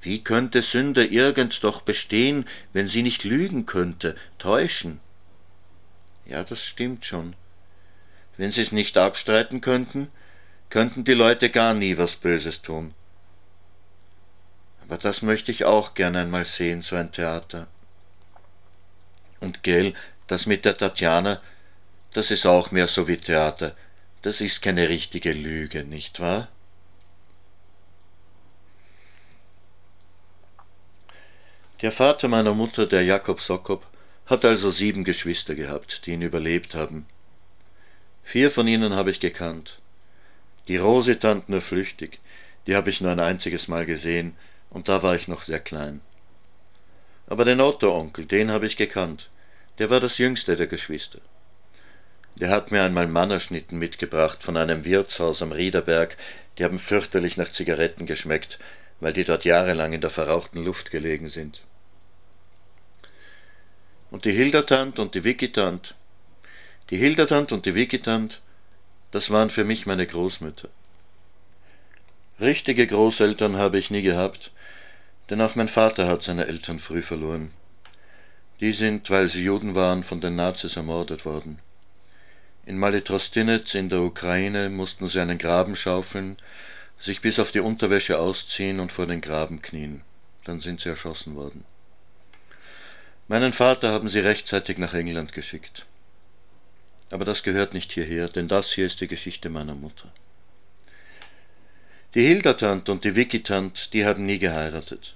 Wie 0.00 0.24
könnte 0.24 0.62
Sünde 0.62 1.04
irgend 1.04 1.62
doch 1.62 1.82
bestehen, 1.82 2.48
wenn 2.72 2.88
sie 2.88 3.02
nicht 3.02 3.24
lügen 3.24 3.66
könnte, 3.66 4.16
täuschen? 4.38 5.00
Ja, 6.24 6.42
das 6.44 6.64
stimmt 6.64 7.04
schon. 7.04 7.34
Wenn 8.40 8.52
sie 8.52 8.62
es 8.62 8.72
nicht 8.72 8.96
abstreiten 8.96 9.60
könnten, 9.60 10.10
könnten 10.70 11.04
die 11.04 11.12
Leute 11.12 11.50
gar 11.50 11.74
nie 11.74 11.98
was 11.98 12.16
Böses 12.16 12.62
tun. 12.62 12.94
Aber 14.82 14.96
das 14.96 15.20
möchte 15.20 15.50
ich 15.50 15.66
auch 15.66 15.92
gern 15.92 16.16
einmal 16.16 16.46
sehen, 16.46 16.80
so 16.80 16.96
ein 16.96 17.12
Theater. 17.12 17.66
Und 19.40 19.62
gell, 19.62 19.92
das 20.26 20.46
mit 20.46 20.64
der 20.64 20.74
Tatjana, 20.74 21.38
das 22.14 22.30
ist 22.30 22.46
auch 22.46 22.70
mehr 22.70 22.88
so 22.88 23.06
wie 23.08 23.18
Theater. 23.18 23.76
Das 24.22 24.40
ist 24.40 24.62
keine 24.62 24.88
richtige 24.88 25.34
Lüge, 25.34 25.84
nicht 25.84 26.18
wahr? 26.18 26.48
Der 31.82 31.92
Vater 31.92 32.28
meiner 32.28 32.54
Mutter, 32.54 32.86
der 32.86 33.04
Jakob 33.04 33.42
Sokop, 33.42 33.86
hat 34.24 34.46
also 34.46 34.70
sieben 34.70 35.04
Geschwister 35.04 35.54
gehabt, 35.54 36.06
die 36.06 36.12
ihn 36.12 36.22
überlebt 36.22 36.74
haben. 36.74 37.04
Vier 38.30 38.52
von 38.52 38.68
ihnen 38.68 38.94
habe 38.94 39.10
ich 39.10 39.18
gekannt. 39.18 39.80
Die 40.68 40.76
Rositant 40.76 41.48
nur 41.48 41.60
flüchtig, 41.60 42.20
die 42.68 42.76
habe 42.76 42.88
ich 42.88 43.00
nur 43.00 43.10
ein 43.10 43.18
einziges 43.18 43.66
Mal 43.66 43.86
gesehen, 43.86 44.36
und 44.70 44.88
da 44.88 45.02
war 45.02 45.16
ich 45.16 45.26
noch 45.26 45.42
sehr 45.42 45.58
klein. 45.58 46.00
Aber 47.26 47.44
den 47.44 47.60
Otto-Onkel, 47.60 48.26
den 48.26 48.52
habe 48.52 48.66
ich 48.66 48.76
gekannt, 48.76 49.30
der 49.80 49.90
war 49.90 49.98
das 49.98 50.18
jüngste 50.18 50.54
der 50.54 50.68
Geschwister. 50.68 51.18
Der 52.36 52.50
hat 52.50 52.70
mir 52.70 52.84
einmal 52.84 53.08
Mannerschnitten 53.08 53.80
mitgebracht 53.80 54.44
von 54.44 54.56
einem 54.56 54.84
Wirtshaus 54.84 55.42
am 55.42 55.50
Riederberg, 55.50 56.16
die 56.56 56.62
haben 56.62 56.78
fürchterlich 56.78 57.36
nach 57.36 57.50
Zigaretten 57.50 58.06
geschmeckt, 58.06 58.60
weil 59.00 59.12
die 59.12 59.24
dort 59.24 59.44
jahrelang 59.44 59.92
in 59.92 60.02
der 60.02 60.10
verrauchten 60.10 60.64
Luft 60.64 60.92
gelegen 60.92 61.28
sind. 61.28 61.62
Und 64.12 64.24
die 64.24 64.30
Hildertant 64.30 65.00
und 65.00 65.16
die 65.16 65.24
Wikitant, 65.24 65.96
die 66.90 66.96
Hildertant 66.96 67.52
und 67.52 67.66
die 67.66 67.74
Wikitant, 67.74 68.40
das 69.12 69.30
waren 69.30 69.50
für 69.50 69.64
mich 69.64 69.86
meine 69.86 70.06
Großmütter. 70.06 70.68
Richtige 72.40 72.86
Großeltern 72.86 73.56
habe 73.56 73.78
ich 73.78 73.90
nie 73.90 74.02
gehabt, 74.02 74.50
denn 75.28 75.40
auch 75.40 75.54
mein 75.54 75.68
Vater 75.68 76.08
hat 76.08 76.22
seine 76.22 76.46
Eltern 76.46 76.80
früh 76.80 77.02
verloren. 77.02 77.52
Die 78.60 78.72
sind, 78.72 79.08
weil 79.08 79.28
sie 79.28 79.44
Juden 79.44 79.74
waren, 79.74 80.02
von 80.02 80.20
den 80.20 80.36
Nazis 80.36 80.76
ermordet 80.76 81.24
worden. 81.24 81.60
In 82.66 82.78
Malitrostinetz 82.78 83.74
in 83.74 83.88
der 83.88 84.00
Ukraine 84.00 84.68
mussten 84.68 85.06
sie 85.06 85.20
einen 85.20 85.38
Graben 85.38 85.76
schaufeln, 85.76 86.36
sich 86.98 87.20
bis 87.20 87.38
auf 87.38 87.52
die 87.52 87.60
Unterwäsche 87.60 88.18
ausziehen 88.18 88.80
und 88.80 88.92
vor 88.92 89.06
den 89.06 89.20
Graben 89.20 89.62
knien. 89.62 90.02
Dann 90.44 90.60
sind 90.60 90.80
sie 90.80 90.88
erschossen 90.88 91.36
worden. 91.36 91.64
Meinen 93.28 93.52
Vater 93.52 93.92
haben 93.92 94.08
sie 94.08 94.18
rechtzeitig 94.18 94.76
nach 94.78 94.92
England 94.92 95.32
geschickt. 95.32 95.86
Aber 97.10 97.24
das 97.24 97.42
gehört 97.42 97.74
nicht 97.74 97.92
hierher, 97.92 98.28
denn 98.28 98.48
das 98.48 98.72
hier 98.72 98.86
ist 98.86 99.00
die 99.00 99.08
Geschichte 99.08 99.50
meiner 99.50 99.74
Mutter. 99.74 100.12
Die 102.14 102.22
Hildertant 102.22 102.88
und 102.88 103.04
die 103.04 103.14
Wikitant, 103.14 103.92
die 103.92 104.04
haben 104.04 104.26
nie 104.26 104.38
geheiratet. 104.38 105.14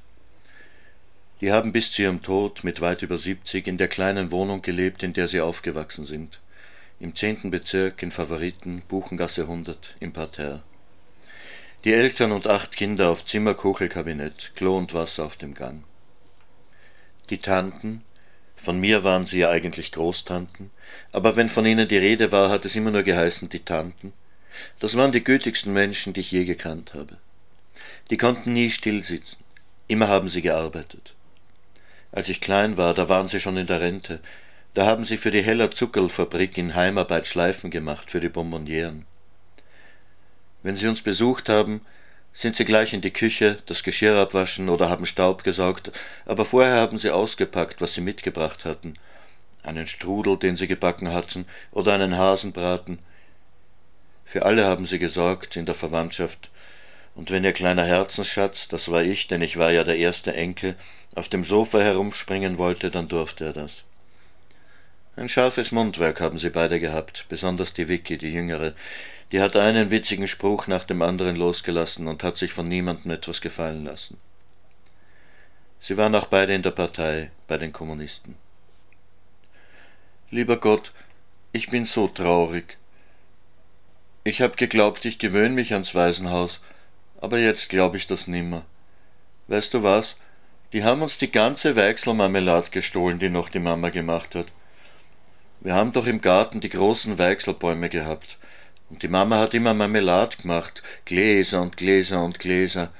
Die 1.40 1.52
haben 1.52 1.72
bis 1.72 1.92
zu 1.92 2.02
ihrem 2.02 2.22
Tod 2.22 2.62
mit 2.64 2.80
weit 2.80 3.02
über 3.02 3.18
70 3.18 3.66
in 3.66 3.78
der 3.78 3.88
kleinen 3.88 4.30
Wohnung 4.30 4.62
gelebt, 4.62 5.02
in 5.02 5.12
der 5.12 5.28
sie 5.28 5.40
aufgewachsen 5.40 6.04
sind. 6.04 6.40
Im 7.00 7.14
zehnten 7.14 7.50
Bezirk 7.50 8.02
in 8.02 8.10
Favoriten, 8.10 8.82
Buchengasse 8.88 9.42
100, 9.42 9.96
im 10.00 10.12
Parterre. 10.12 10.62
Die 11.84 11.92
Eltern 11.92 12.32
und 12.32 12.46
acht 12.46 12.76
Kinder 12.76 13.10
auf 13.10 13.24
Zimmer, 13.24 13.54
Kuchelkabinett, 13.54 14.52
Klo 14.54 14.78
und 14.78 14.94
Wasser 14.94 15.24
auf 15.24 15.36
dem 15.36 15.54
Gang. 15.54 15.84
Die 17.30 17.38
Tanten, 17.38 18.02
von 18.64 18.80
mir 18.80 19.04
waren 19.04 19.26
sie 19.26 19.38
ja 19.38 19.50
eigentlich 19.50 19.92
Großtanten, 19.92 20.70
aber 21.12 21.36
wenn 21.36 21.48
von 21.48 21.66
ihnen 21.66 21.86
die 21.86 21.98
Rede 21.98 22.32
war, 22.32 22.50
hat 22.50 22.64
es 22.64 22.74
immer 22.74 22.90
nur 22.90 23.02
geheißen 23.02 23.48
die 23.48 23.64
Tanten. 23.64 24.12
Das 24.80 24.96
waren 24.96 25.12
die 25.12 25.22
gütigsten 25.22 25.72
Menschen, 25.72 26.12
die 26.12 26.20
ich 26.20 26.32
je 26.32 26.44
gekannt 26.44 26.94
habe. 26.94 27.18
Die 28.10 28.16
konnten 28.16 28.52
nie 28.52 28.70
still 28.70 29.04
sitzen, 29.04 29.44
immer 29.88 30.08
haben 30.08 30.28
sie 30.28 30.42
gearbeitet. 30.42 31.14
Als 32.12 32.28
ich 32.28 32.40
klein 32.40 32.76
war, 32.76 32.94
da 32.94 33.08
waren 33.08 33.28
sie 33.28 33.40
schon 33.40 33.56
in 33.56 33.66
der 33.66 33.80
Rente. 33.80 34.20
Da 34.72 34.86
haben 34.86 35.04
sie 35.04 35.16
für 35.16 35.30
die 35.30 35.42
Heller 35.42 35.72
Zuckerlfabrik 35.72 36.56
in 36.58 36.74
Heimarbeit 36.74 37.26
Schleifen 37.26 37.70
gemacht 37.70 38.10
für 38.10 38.20
die 38.20 38.28
Bonbonnieren. 38.28 39.04
Wenn 40.62 40.76
sie 40.76 40.88
uns 40.88 41.02
besucht 41.02 41.48
haben, 41.48 41.80
sind 42.34 42.56
sie 42.56 42.64
gleich 42.64 42.92
in 42.92 43.00
die 43.00 43.12
Küche, 43.12 43.58
das 43.66 43.84
Geschirr 43.84 44.16
abwaschen 44.16 44.68
oder 44.68 44.90
haben 44.90 45.06
Staub 45.06 45.44
gesaugt, 45.44 45.92
aber 46.26 46.44
vorher 46.44 46.74
haben 46.74 46.98
sie 46.98 47.10
ausgepackt, 47.10 47.80
was 47.80 47.94
sie 47.94 48.00
mitgebracht 48.00 48.64
hatten. 48.64 48.94
Einen 49.62 49.86
Strudel, 49.86 50.36
den 50.36 50.56
sie 50.56 50.66
gebacken 50.66 51.12
hatten, 51.12 51.46
oder 51.70 51.94
einen 51.94 52.18
Hasenbraten. 52.18 52.98
Für 54.24 54.44
alle 54.44 54.66
haben 54.66 54.84
sie 54.84 54.98
gesorgt 54.98 55.56
in 55.56 55.64
der 55.64 55.76
Verwandtschaft, 55.76 56.50
und 57.14 57.30
wenn 57.30 57.44
ihr 57.44 57.52
kleiner 57.52 57.84
Herzensschatz, 57.84 58.66
das 58.66 58.90
war 58.90 59.04
ich, 59.04 59.28
denn 59.28 59.40
ich 59.40 59.56
war 59.56 59.70
ja 59.70 59.84
der 59.84 59.96
erste 59.96 60.34
Enkel, 60.34 60.74
auf 61.14 61.28
dem 61.28 61.44
Sofa 61.44 61.78
herumspringen 61.78 62.58
wollte, 62.58 62.90
dann 62.90 63.06
durfte 63.06 63.44
er 63.44 63.52
das. 63.52 63.84
Ein 65.14 65.28
scharfes 65.28 65.70
Mundwerk 65.70 66.20
haben 66.20 66.38
sie 66.38 66.50
beide 66.50 66.80
gehabt, 66.80 67.26
besonders 67.28 67.72
die 67.72 67.86
Vicky, 67.86 68.18
die 68.18 68.32
Jüngere. 68.32 68.74
Die 69.34 69.40
hat 69.40 69.56
einen 69.56 69.90
witzigen 69.90 70.28
Spruch 70.28 70.68
nach 70.68 70.84
dem 70.84 71.02
anderen 71.02 71.34
losgelassen 71.34 72.06
und 72.06 72.22
hat 72.22 72.38
sich 72.38 72.52
von 72.52 72.68
niemandem 72.68 73.10
etwas 73.10 73.40
gefallen 73.40 73.84
lassen. 73.84 74.16
Sie 75.80 75.96
waren 75.96 76.14
auch 76.14 76.26
beide 76.26 76.54
in 76.54 76.62
der 76.62 76.70
Partei, 76.70 77.32
bei 77.48 77.58
den 77.58 77.72
Kommunisten. 77.72 78.36
Lieber 80.30 80.56
Gott, 80.58 80.92
ich 81.50 81.68
bin 81.68 81.84
so 81.84 82.06
traurig. 82.06 82.78
Ich 84.22 84.40
hab 84.40 84.56
geglaubt, 84.56 85.04
ich 85.04 85.18
gewöhne 85.18 85.56
mich 85.56 85.72
ans 85.72 85.96
Waisenhaus, 85.96 86.60
aber 87.20 87.40
jetzt 87.40 87.70
glaube 87.70 87.96
ich 87.96 88.06
das 88.06 88.28
nimmer. 88.28 88.64
Weißt 89.48 89.74
du 89.74 89.82
was? 89.82 90.16
Die 90.72 90.84
haben 90.84 91.02
uns 91.02 91.18
die 91.18 91.32
ganze 91.32 91.74
Weichselmarmelade 91.74 92.70
gestohlen, 92.70 93.18
die 93.18 93.30
noch 93.30 93.48
die 93.48 93.58
Mama 93.58 93.88
gemacht 93.88 94.36
hat. 94.36 94.46
Wir 95.58 95.74
haben 95.74 95.90
doch 95.90 96.06
im 96.06 96.20
Garten 96.20 96.60
die 96.60 96.70
großen 96.70 97.18
Weichselbäume 97.18 97.88
gehabt. 97.88 98.38
Und 98.90 99.02
die 99.02 99.08
Mama 99.08 99.38
hat 99.38 99.54
immer 99.54 99.74
Marmelade 99.74 100.36
gemacht, 100.36 100.82
Gläser 101.04 101.62
und 101.62 101.76
Gläser 101.76 102.22
und 102.22 102.38
Gläser. 102.38 102.92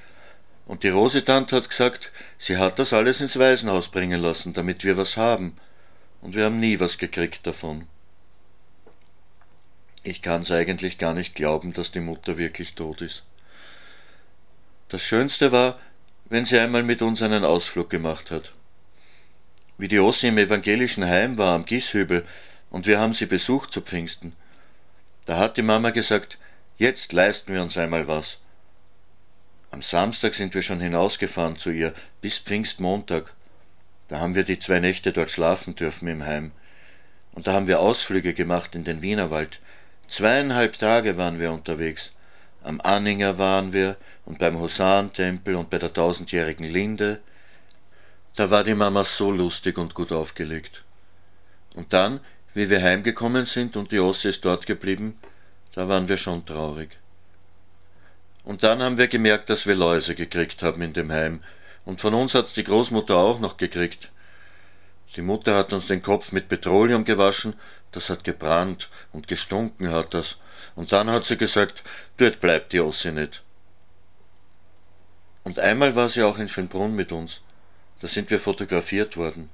Und 0.67 0.83
die 0.83 0.89
Rosetant 0.89 1.53
hat 1.53 1.69
gesagt, 1.69 2.11
sie 2.39 2.57
hat 2.57 2.79
das 2.79 2.93
alles 2.93 3.21
ins 3.21 3.39
Waisenhaus 3.39 3.91
bringen 3.91 4.21
lassen, 4.21 4.55
damit 4.55 4.83
wir 4.85 4.97
was 4.97 5.17
haben. 5.17 5.57
Und 6.23 6.35
wir 6.35 6.47
haben 6.47 6.59
nie 6.59 6.81
was 6.81 6.97
gekriegt 6.97 7.47
davon. 7.47 7.87
Ich 10.03 10.23
kann's 10.23 10.51
eigentlich 10.51 10.99
gar 10.99 11.15
nicht 11.15 11.35
glauben, 11.35 11.73
dass 11.73 11.93
die 11.93 12.01
Mutter 12.01 12.39
wirklich 12.39 12.75
tot 12.75 13.01
ist. 13.01 13.25
Das 14.89 15.03
Schönste 15.03 15.53
war, 15.53 15.79
wenn 16.27 16.47
sie 16.47 16.59
einmal 16.59 16.83
mit 16.83 17.03
uns 17.03 17.23
einen 17.23 17.45
Ausflug 17.45 17.91
gemacht 17.91 18.31
hat. 18.31 18.53
Wie 19.77 19.89
die 19.89 19.99
Ossi 19.99 20.29
im 20.29 20.39
evangelischen 20.39 21.05
Heim 21.05 21.37
war 21.37 21.55
am 21.55 21.65
Gießhübel 21.65 22.27
und 22.71 22.87
wir 22.87 23.01
haben 23.01 23.15
sie 23.15 23.27
besucht 23.27 23.73
zu 23.73 23.81
Pfingsten. 23.81 24.35
Da 25.27 25.39
hat 25.39 25.57
die 25.57 25.63
Mama 25.63 25.91
gesagt, 25.91 26.39
jetzt 26.77 27.13
leisten 27.13 27.55
wir 27.55 27.63
uns 27.63 27.77
einmal 27.77 28.09
was. 28.09 28.39
Am 29.71 29.83
Samstag 29.83 30.35
sind 30.35 30.55
wir 30.55 30.63
schon 30.63 30.81
hinausgefahren 30.81 31.57
zu 31.57 31.71
ihr, 31.71 31.95
bis 32.21 32.39
Pfingstmontag. 32.39 33.35
Da 34.09 34.21
haben 34.21 34.35
wir 34.35 34.45
die 34.45 34.59
zwei 34.59 34.81
Nächte 34.81 35.13
dort 35.13 35.31
schlafen 35.31 35.75
dürfen 35.75 36.09
im 36.09 36.25
Heim. 36.25 36.53
Und 37.33 37.47
da 37.47 37.55
haben 37.55 37.67
wir 37.67 37.81
Ausflüge 37.81 38.35
gemacht 38.35 38.75
in 38.75 38.85
den 38.85 39.03
Wienerwald. 39.03 39.61
Zweieinhalb 40.09 40.79
Tage 40.79 41.17
waren 41.17 41.41
wir 41.41 41.53
unterwegs. 41.53 42.13
Am 42.63 42.81
Anninger 42.81 43.39
waren 43.39 43.73
wir 43.73 43.97
und 44.25 44.39
beim 44.39 44.59
Husarentempel 44.59 45.57
und 45.57 45.71
bei 45.71 45.79
der 45.79 45.93
tausendjährigen 45.93 46.71
Linde. 46.71 47.21
Da 48.37 48.51
war 48.51 48.65
die 48.65 48.75
Mama 48.75 49.05
so 49.05 49.33
lustig 49.33 49.79
und 49.79 49.95
gut 49.95 50.13
aufgelegt. 50.13 50.85
Und 51.75 51.93
dann, 51.93 52.21
wie 52.55 52.71
wir 52.71 52.83
heimgekommen 52.83 53.47
sind 53.47 53.77
und 53.77 53.93
die 53.93 54.01
Ossi 54.01 54.29
ist 54.29 54.45
dort 54.45 54.67
geblieben, 54.67 55.19
Da 55.75 55.89
waren 55.89 56.09
wir 56.09 56.17
schon 56.17 56.47
traurig. 56.47 56.97
Und 58.45 58.63
dann 58.63 58.81
haben 58.81 58.97
wir 58.97 59.09
gemerkt, 59.09 59.51
dass 59.51 59.67
wir 59.67 59.75
Läuse 59.75 60.15
gekriegt 60.15 60.63
haben 60.63 60.83
in 60.83 60.93
dem 60.93 61.11
Heim. 61.11 61.43
Und 61.85 62.01
von 62.01 62.15
uns 62.15 62.35
hat's 62.35 62.53
die 62.53 62.63
Großmutter 62.63 63.17
auch 63.17 63.41
noch 63.41 63.57
gekriegt. 63.57 64.11
Die 65.17 65.23
Mutter 65.23 65.57
hat 65.57 65.73
uns 65.73 65.89
den 65.89 66.03
Kopf 66.03 66.31
mit 66.31 66.49
Petroleum 66.49 67.05
gewaschen, 67.05 67.55
das 67.91 68.09
hat 68.11 68.25
gebrannt 68.25 68.89
und 69.13 69.29
gestunken 69.29 69.91
hat 69.91 70.15
das. 70.15 70.39
Und 70.77 70.93
dann 70.93 71.11
hat 71.11 71.25
sie 71.25 71.37
gesagt, 71.37 71.83
dort 72.17 72.41
bleibt 72.41 72.73
die 72.73 72.81
Ossi 72.81 73.13
nicht. 73.13 73.43
Und 75.45 75.59
einmal 75.59 75.95
war 75.95 76.09
sie 76.09 76.23
auch 76.23 76.39
in 76.39 76.49
Schönbrunn 76.49 76.95
mit 76.95 77.13
uns. 77.13 77.43
Da 78.01 78.09
sind 78.09 78.31
wir 78.31 78.39
fotografiert 78.39 79.17
worden. 79.17 79.51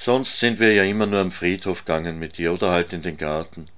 Sonst 0.00 0.38
sind 0.38 0.60
wir 0.60 0.72
ja 0.72 0.84
immer 0.84 1.06
nur 1.06 1.18
am 1.18 1.32
Friedhof 1.32 1.84
gegangen 1.84 2.20
mit 2.20 2.38
ihr 2.38 2.52
oder 2.52 2.70
halt 2.70 2.92
in 2.92 3.02
den 3.02 3.16
Garten. 3.16 3.68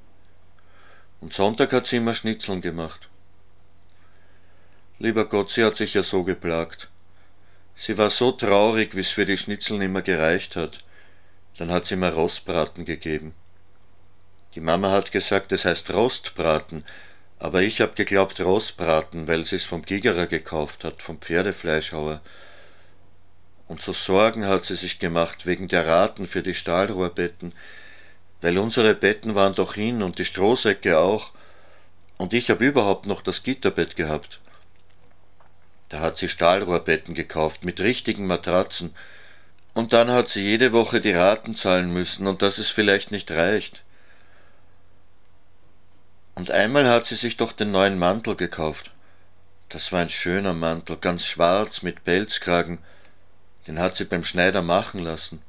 Und 1.23 1.33
Sonntag 1.33 1.73
hat 1.73 1.87
sie 1.87 1.97
immer 1.97 2.13
Schnitzeln 2.13 2.61
gemacht. 2.61 3.09
Lieber 4.99 5.25
Gott, 5.25 5.51
sie 5.51 5.65
hat 5.65 5.79
sich 5.79 5.95
ja 5.95 6.03
so 6.03 6.23
geplagt. 6.23 6.91
Sie 7.75 7.97
war 7.97 8.11
so 8.11 8.33
traurig, 8.33 8.95
wie 8.95 9.01
es 9.01 9.09
für 9.09 9.25
die 9.25 9.39
Schnitzeln 9.39 9.81
immer 9.81 10.03
gereicht 10.03 10.57
hat. 10.57 10.85
Dann 11.57 11.73
hat 11.73 11.87
sie 11.87 11.97
mir 11.97 12.13
Rostbraten 12.13 12.85
gegeben. 12.85 13.33
Die 14.55 14.61
Mama 14.61 14.91
hat 14.91 15.13
gesagt, 15.13 15.53
es 15.53 15.65
heißt 15.65 15.95
Rostbraten, 15.95 16.85
aber 17.39 17.63
ich 17.63 17.81
hab 17.81 17.97
geglaubt 17.97 18.39
Rostbraten, 18.43 19.27
weil 19.27 19.47
sie 19.47 19.57
es 19.57 19.65
vom 19.65 19.81
Gigerer 19.81 20.27
gekauft 20.27 20.85
hat, 20.85 21.01
vom 21.01 21.19
Pferdefleischhauer. 21.19 22.21
Und 23.71 23.81
so 23.81 23.93
Sorgen 23.93 24.49
hat 24.49 24.65
sie 24.65 24.75
sich 24.75 24.99
gemacht 24.99 25.47
wegen 25.47 25.69
der 25.69 25.87
Raten 25.87 26.27
für 26.27 26.43
die 26.43 26.57
Stahlrohrbetten, 26.57 27.53
weil 28.41 28.59
unsere 28.59 28.95
Betten 28.95 29.37
waren 29.37 29.55
doch 29.55 29.75
hin 29.75 30.03
und 30.03 30.19
die 30.19 30.25
Strohsäcke 30.25 30.99
auch, 30.99 31.31
und 32.19 32.33
ich 32.33 32.51
hab 32.51 32.61
überhaupt 32.63 33.07
noch 33.07 33.23
das 33.23 33.45
Gitterbett 33.45 33.95
gehabt. 33.95 34.41
Da 35.89 36.01
hat 36.01 36.19
sie 36.19 36.29
Stahlrohrbetten 36.29 37.15
gekauft 37.15 37.65
mit 37.65 37.79
richtigen 37.79 38.27
Matratzen, 38.27 38.93
und 39.73 39.93
dann 39.93 40.11
hat 40.11 40.31
sie 40.31 40.43
jede 40.43 40.73
Woche 40.73 41.01
die 41.01 41.13
Raten 41.13 41.55
zahlen 41.55 41.93
müssen, 41.93 42.27
und 42.27 42.43
dass 42.43 42.59
es 42.59 42.71
vielleicht 42.71 43.13
nicht 43.13 43.31
reicht. 43.31 43.85
Und 46.35 46.51
einmal 46.51 46.89
hat 46.89 47.07
sie 47.07 47.15
sich 47.15 47.37
doch 47.37 47.53
den 47.53 47.71
neuen 47.71 48.01
Mantel 48.01 48.35
gekauft. 48.35 48.91
Das 49.69 49.93
war 49.93 50.01
ein 50.01 50.11
schöner 50.11 50.55
Mantel, 50.55 50.97
ganz 50.97 51.25
schwarz 51.25 51.83
mit 51.83 52.03
Pelzkragen. 52.03 52.81
Den 53.67 53.79
hat 53.79 53.97
sie 53.97 54.05
beim 54.05 54.25
Schneider 54.25 54.63
machen 54.63 55.01
lassen. 55.01 55.43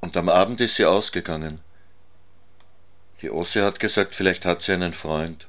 Und 0.00 0.16
am 0.16 0.28
Abend 0.28 0.60
ist 0.60 0.76
sie 0.76 0.84
ausgegangen. 0.84 1.60
Die 3.22 3.30
Osse 3.30 3.64
hat 3.64 3.78
gesagt, 3.78 4.14
vielleicht 4.14 4.44
hat 4.44 4.62
sie 4.62 4.72
einen 4.72 4.92
Freund. 4.92 5.46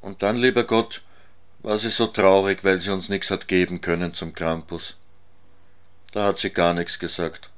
Und 0.00 0.22
dann, 0.22 0.36
lieber 0.36 0.64
Gott, 0.64 1.02
war 1.60 1.78
sie 1.78 1.90
so 1.90 2.06
traurig, 2.06 2.64
weil 2.64 2.80
sie 2.80 2.92
uns 2.92 3.08
nichts 3.08 3.30
hat 3.30 3.48
geben 3.48 3.80
können 3.80 4.14
zum 4.14 4.34
Krampus. 4.34 4.96
Da 6.12 6.24
hat 6.24 6.38
sie 6.38 6.50
gar 6.50 6.74
nichts 6.74 6.98
gesagt. 6.98 7.50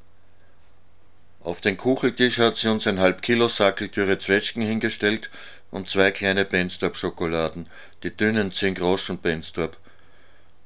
Auf 1.43 1.61
den 1.61 1.77
Kucheltisch 1.77 2.39
hat 2.39 2.57
sie 2.57 2.69
uns 2.69 2.87
ein 2.87 3.01
halb 3.01 3.23
Kilo 3.23 3.49
Sackel 3.49 3.89
dürre 3.89 4.19
Zwetschgen 4.19 4.63
hingestellt 4.63 5.31
und 5.71 5.89
zwei 5.89 6.11
kleine 6.11 6.45
Benstorp-Schokoladen, 6.45 7.67
die 8.03 8.15
dünnen 8.15 8.53
zehn 8.53 8.75
Groschen 8.75 9.19
Benstorp, 9.19 9.77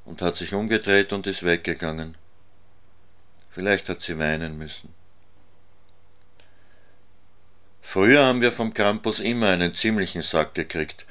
und 0.05 0.23
hat 0.23 0.37
sich 0.37 0.55
umgedreht 0.55 1.13
und 1.13 1.27
ist 1.27 1.45
weggegangen. 1.45 2.17
Vielleicht 3.51 3.89
hat 3.89 4.03
sie 4.03 4.19
weinen 4.19 4.59
müssen. 4.59 4.93
Früher 7.81 8.25
haben 8.25 8.41
wir 8.41 8.51
vom 8.51 8.75
Campus 8.75 9.21
immer 9.21 9.49
einen 9.49 9.75
ziemlichen 9.75 10.23
Sack 10.23 10.55
gekriegt. 10.55 11.07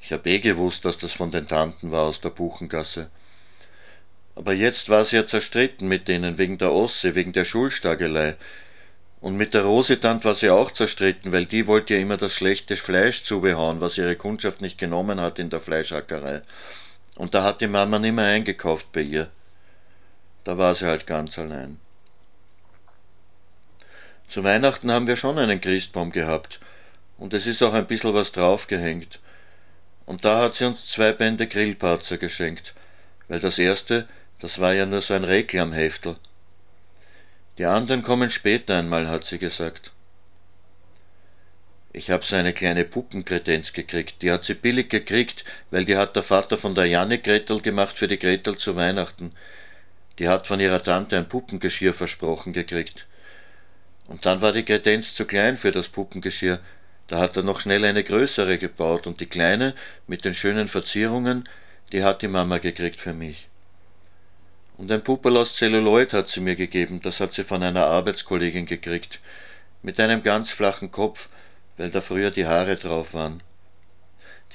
Ich 0.00 0.12
hab 0.12 0.26
eh 0.26 0.40
gewusst, 0.40 0.84
dass 0.84 0.98
das 0.98 1.12
von 1.12 1.30
den 1.30 1.46
Tanten 1.46 1.92
war 1.92 2.02
aus 2.02 2.20
der 2.20 2.30
Buchengasse. 2.30 3.10
Aber 4.34 4.52
jetzt 4.52 4.88
war 4.88 5.04
sie 5.04 5.16
ja 5.16 5.26
zerstritten 5.26 5.88
mit 5.88 6.08
denen 6.08 6.38
wegen 6.38 6.58
der 6.58 6.72
Osse, 6.72 7.14
wegen 7.14 7.32
der 7.32 7.44
Schulstagelei, 7.44 8.36
und 9.20 9.36
mit 9.36 9.54
der 9.54 9.64
Rosetant 9.64 10.24
war 10.24 10.34
sie 10.34 10.50
auch 10.50 10.70
zerstritten, 10.70 11.32
weil 11.32 11.46
die 11.46 11.66
wollte 11.66 11.94
ja 11.94 12.00
immer 12.00 12.16
das 12.16 12.34
schlechte 12.34 12.76
Fleisch 12.76 13.22
zubehauen, 13.24 13.80
was 13.80 13.98
ihre 13.98 14.14
Kundschaft 14.14 14.60
nicht 14.60 14.78
genommen 14.78 15.20
hat 15.20 15.38
in 15.38 15.50
der 15.50 15.60
Fleischhackerei. 15.60 16.42
Und 17.16 17.34
da 17.34 17.42
hat 17.42 17.60
die 17.60 17.66
Mama 17.66 17.98
nimmer 17.98 18.24
eingekauft 18.24 18.92
bei 18.92 19.00
ihr. 19.00 19.30
Da 20.44 20.56
war 20.58 20.74
sie 20.74 20.86
halt 20.86 21.06
ganz 21.06 21.38
allein. 21.38 21.80
Zu 24.28 24.44
Weihnachten 24.44 24.90
haben 24.90 25.06
wir 25.06 25.16
schon 25.16 25.38
einen 25.38 25.60
Christbaum 25.60 26.12
gehabt. 26.12 26.60
Und 27.18 27.32
es 27.32 27.46
ist 27.46 27.62
auch 27.62 27.72
ein 27.72 27.86
bisschen 27.86 28.14
was 28.14 28.32
draufgehängt. 28.32 29.20
Und 30.04 30.24
da 30.24 30.42
hat 30.42 30.54
sie 30.54 30.66
uns 30.66 30.88
zwei 30.88 31.12
Bände 31.12 31.46
Grillparzer 31.46 32.18
geschenkt. 32.18 32.74
Weil 33.28 33.40
das 33.40 33.58
erste, 33.58 34.06
das 34.38 34.60
war 34.60 34.74
ja 34.74 34.86
nur 34.86 35.00
so 35.00 35.14
ein 35.14 35.24
Reklamheftel. 35.24 36.16
Die 37.58 37.66
anderen 37.66 38.02
kommen 38.02 38.30
später 38.30 38.78
einmal, 38.78 39.08
hat 39.08 39.24
sie 39.24 39.38
gesagt. 39.38 39.92
Ich 41.96 42.10
hab 42.10 42.26
so 42.26 42.36
eine 42.36 42.52
kleine 42.52 42.84
Puppenkredenz 42.84 43.72
gekriegt. 43.72 44.20
Die 44.20 44.30
hat 44.30 44.44
sie 44.44 44.52
billig 44.52 44.90
gekriegt, 44.90 45.46
weil 45.70 45.86
die 45.86 45.96
hat 45.96 46.14
der 46.14 46.22
Vater 46.22 46.58
von 46.58 46.74
der 46.74 46.84
Janne 46.84 47.18
Gretel 47.18 47.62
gemacht 47.62 47.96
für 47.96 48.06
die 48.06 48.18
Gretel 48.18 48.58
zu 48.58 48.76
Weihnachten. 48.76 49.32
Die 50.18 50.28
hat 50.28 50.46
von 50.46 50.60
ihrer 50.60 50.82
Tante 50.82 51.16
ein 51.16 51.26
Puppengeschirr 51.26 51.94
versprochen 51.94 52.52
gekriegt. 52.52 53.06
Und 54.08 54.26
dann 54.26 54.42
war 54.42 54.52
die 54.52 54.62
Kredenz 54.62 55.14
zu 55.14 55.24
klein 55.24 55.56
für 55.56 55.72
das 55.72 55.88
Puppengeschirr. 55.88 56.60
Da 57.08 57.18
hat 57.18 57.34
er 57.38 57.44
noch 57.44 57.60
schnell 57.60 57.82
eine 57.86 58.04
größere 58.04 58.58
gebaut 58.58 59.06
und 59.06 59.20
die 59.20 59.26
kleine 59.26 59.72
mit 60.06 60.26
den 60.26 60.34
schönen 60.34 60.68
Verzierungen, 60.68 61.48
die 61.92 62.04
hat 62.04 62.20
die 62.20 62.28
Mama 62.28 62.58
gekriegt 62.58 63.00
für 63.00 63.14
mich. 63.14 63.48
Und 64.76 64.92
ein 64.92 65.02
Pupperl 65.02 65.38
aus 65.38 65.56
Zelluloid 65.56 66.12
hat 66.12 66.28
sie 66.28 66.40
mir 66.40 66.56
gegeben, 66.56 67.00
das 67.00 67.20
hat 67.20 67.32
sie 67.32 67.42
von 67.42 67.62
einer 67.62 67.86
Arbeitskollegin 67.86 68.66
gekriegt, 68.66 69.20
mit 69.82 69.98
einem 69.98 70.22
ganz 70.22 70.50
flachen 70.50 70.90
Kopf, 70.92 71.30
weil 71.76 71.90
da 71.90 72.00
früher 72.00 72.30
die 72.30 72.46
Haare 72.46 72.76
drauf 72.76 73.14
waren. 73.14 73.42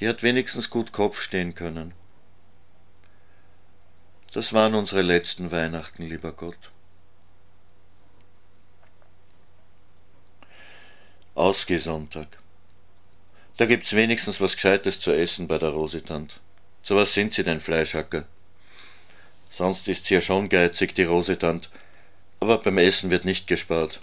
Die 0.00 0.08
hat 0.08 0.22
wenigstens 0.22 0.70
gut 0.70 0.92
Kopf 0.92 1.20
stehen 1.20 1.54
können. 1.54 1.94
Das 4.32 4.52
waren 4.52 4.74
unsere 4.74 5.02
letzten 5.02 5.50
Weihnachten, 5.50 6.04
lieber 6.04 6.32
Gott. 6.32 6.70
Ausgehsonntag. 11.34 12.38
Da 13.56 13.66
gibt's 13.66 13.94
wenigstens 13.94 14.40
was 14.40 14.54
Gescheites 14.54 15.00
zu 15.00 15.12
essen 15.12 15.48
bei 15.48 15.58
der 15.58 15.70
Rositant. 15.70 16.40
So 16.82 16.96
was 16.96 17.14
sind 17.14 17.34
sie 17.34 17.44
denn, 17.44 17.60
Fleischhacker? 17.60 18.24
Sonst 19.50 19.86
ist 19.88 20.06
sie 20.06 20.14
ja 20.14 20.20
schon 20.20 20.48
geizig, 20.48 20.94
die 20.94 21.04
Rosetant. 21.04 21.68
Aber 22.40 22.58
beim 22.58 22.78
Essen 22.78 23.10
wird 23.10 23.24
nicht 23.24 23.46
gespart. 23.46 24.00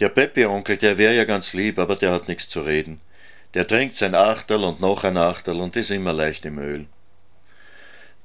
Der 0.00 0.10
Peppi-Onkel, 0.10 0.76
der 0.76 0.96
wäre 0.96 1.14
ja 1.14 1.24
ganz 1.24 1.54
lieb, 1.54 1.78
aber 1.78 1.96
der 1.96 2.12
hat 2.12 2.28
nichts 2.28 2.48
zu 2.48 2.60
reden. 2.60 3.00
Der 3.54 3.66
trinkt 3.66 3.96
sein 3.96 4.14
Achterl 4.14 4.62
und 4.62 4.80
noch 4.80 5.02
ein 5.02 5.16
Achterl 5.16 5.60
und 5.60 5.74
ist 5.74 5.90
immer 5.90 6.12
leicht 6.12 6.44
im 6.44 6.58
Öl. 6.58 6.86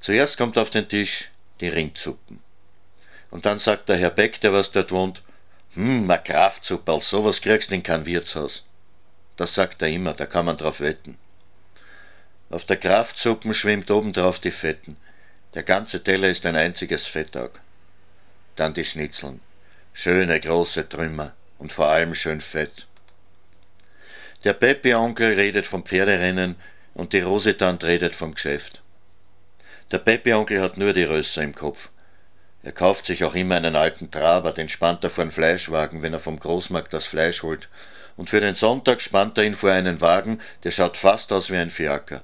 Zuerst 0.00 0.36
kommt 0.36 0.56
auf 0.56 0.70
den 0.70 0.88
Tisch 0.88 1.30
die 1.60 1.68
Rindsuppen. 1.68 2.38
Und 3.30 3.46
dann 3.46 3.58
sagt 3.58 3.88
der 3.88 3.96
Herr 3.96 4.10
Beck, 4.10 4.40
der 4.40 4.52
was 4.52 4.70
dort 4.70 4.92
wohnt, 4.92 5.22
hm, 5.74 6.06
ma 6.06 6.18
Kraftsuppe, 6.18 7.00
sowas 7.00 7.40
kriegst 7.40 7.70
du 7.70 7.74
in 7.74 7.82
kein 7.82 8.06
Wirtshaus. 8.06 8.64
Das 9.36 9.54
sagt 9.54 9.82
er 9.82 9.88
immer, 9.88 10.12
da 10.12 10.26
kann 10.26 10.46
man 10.46 10.56
drauf 10.56 10.78
wetten. 10.78 11.18
Auf 12.50 12.64
der 12.64 12.76
Kraftsuppen 12.76 13.52
schwimmt 13.52 13.90
obendrauf 13.90 14.38
die 14.38 14.52
Fetten. 14.52 14.96
Der 15.54 15.64
ganze 15.64 16.04
Teller 16.04 16.28
ist 16.28 16.46
ein 16.46 16.54
einziges 16.54 17.08
Fettauge. 17.08 17.58
Dann 18.54 18.74
die 18.74 18.84
Schnitzeln. 18.84 19.40
Schöne 19.92 20.38
große 20.38 20.88
Trümmer 20.88 21.34
und 21.58 21.72
vor 21.72 21.88
allem 21.88 22.14
schön 22.14 22.40
fett. 22.40 22.86
Der 24.44 24.52
Peppi-Onkel 24.52 25.34
redet 25.34 25.66
vom 25.66 25.84
Pferderennen 25.84 26.56
und 26.94 27.12
die 27.12 27.20
Rosetant 27.20 27.84
redet 27.84 28.14
vom 28.14 28.34
Geschäft. 28.34 28.82
Der 29.90 29.98
Peppi-Onkel 29.98 30.60
hat 30.60 30.76
nur 30.76 30.92
die 30.92 31.04
Rösser 31.04 31.42
im 31.42 31.54
Kopf. 31.54 31.88
Er 32.62 32.72
kauft 32.72 33.06
sich 33.06 33.24
auch 33.24 33.34
immer 33.34 33.56
einen 33.56 33.76
alten 33.76 34.10
Traber, 34.10 34.52
den 34.52 34.68
spannt 34.68 35.04
er 35.04 35.10
vor 35.10 35.22
einen 35.22 35.30
Fleischwagen, 35.30 36.02
wenn 36.02 36.12
er 36.12 36.20
vom 36.20 36.38
Großmarkt 36.38 36.92
das 36.92 37.06
Fleisch 37.06 37.42
holt. 37.42 37.68
Und 38.16 38.30
für 38.30 38.40
den 38.40 38.54
Sonntag 38.54 39.02
spannt 39.02 39.38
er 39.38 39.44
ihn 39.44 39.54
vor 39.54 39.70
einen 39.70 40.00
Wagen, 40.00 40.40
der 40.62 40.70
schaut 40.70 40.96
fast 40.96 41.32
aus 41.32 41.50
wie 41.50 41.56
ein 41.56 41.70
Fiaker. 41.70 42.22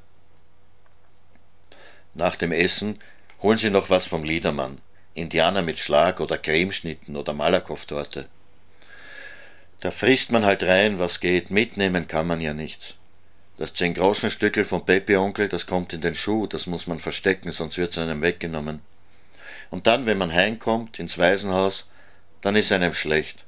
Nach 2.15 2.37
dem 2.37 2.53
Essen 2.53 2.99
Holen 3.43 3.57
Sie 3.57 3.71
noch 3.71 3.89
was 3.89 4.07
vom 4.07 4.23
Liedermann. 4.23 4.83
Indianer 5.15 5.63
mit 5.63 5.79
Schlag 5.79 6.21
oder 6.21 6.37
Cremeschnitten 6.37 7.17
oder 7.17 7.33
Malakoff-Torte. 7.33 8.27
Da 9.81 9.91
frisst 9.91 10.31
man 10.31 10.45
halt 10.45 10.63
rein, 10.63 10.99
was 10.99 11.21
geht. 11.21 11.51
Mitnehmen 11.51 12.07
kann 12.07 12.27
man 12.27 12.41
ja 12.41 12.53
nichts. 12.53 12.95
Das 13.57 13.75
10-Groschen-Stückel 13.75 14.65
vom 14.65 14.85
Pepe-Onkel, 14.85 15.49
das 15.49 15.67
kommt 15.67 15.93
in 15.93 16.01
den 16.01 16.15
Schuh, 16.15 16.47
das 16.47 16.67
muss 16.67 16.87
man 16.87 17.01
verstecken, 17.01 17.51
sonst 17.51 17.79
wird's 17.79 17.99
einem 17.99 18.23
weggenommen. 18.23 18.81
Und 19.71 19.87
dann, 19.87 20.07
wenn 20.07 20.19
man 20.19 20.33
heimkommt, 20.33 20.99
ins 20.99 21.19
Waisenhaus, 21.19 21.91
dann 22.41 22.57
ist 22.57 22.73
einem 22.73 22.93
schlecht. 22.93 23.45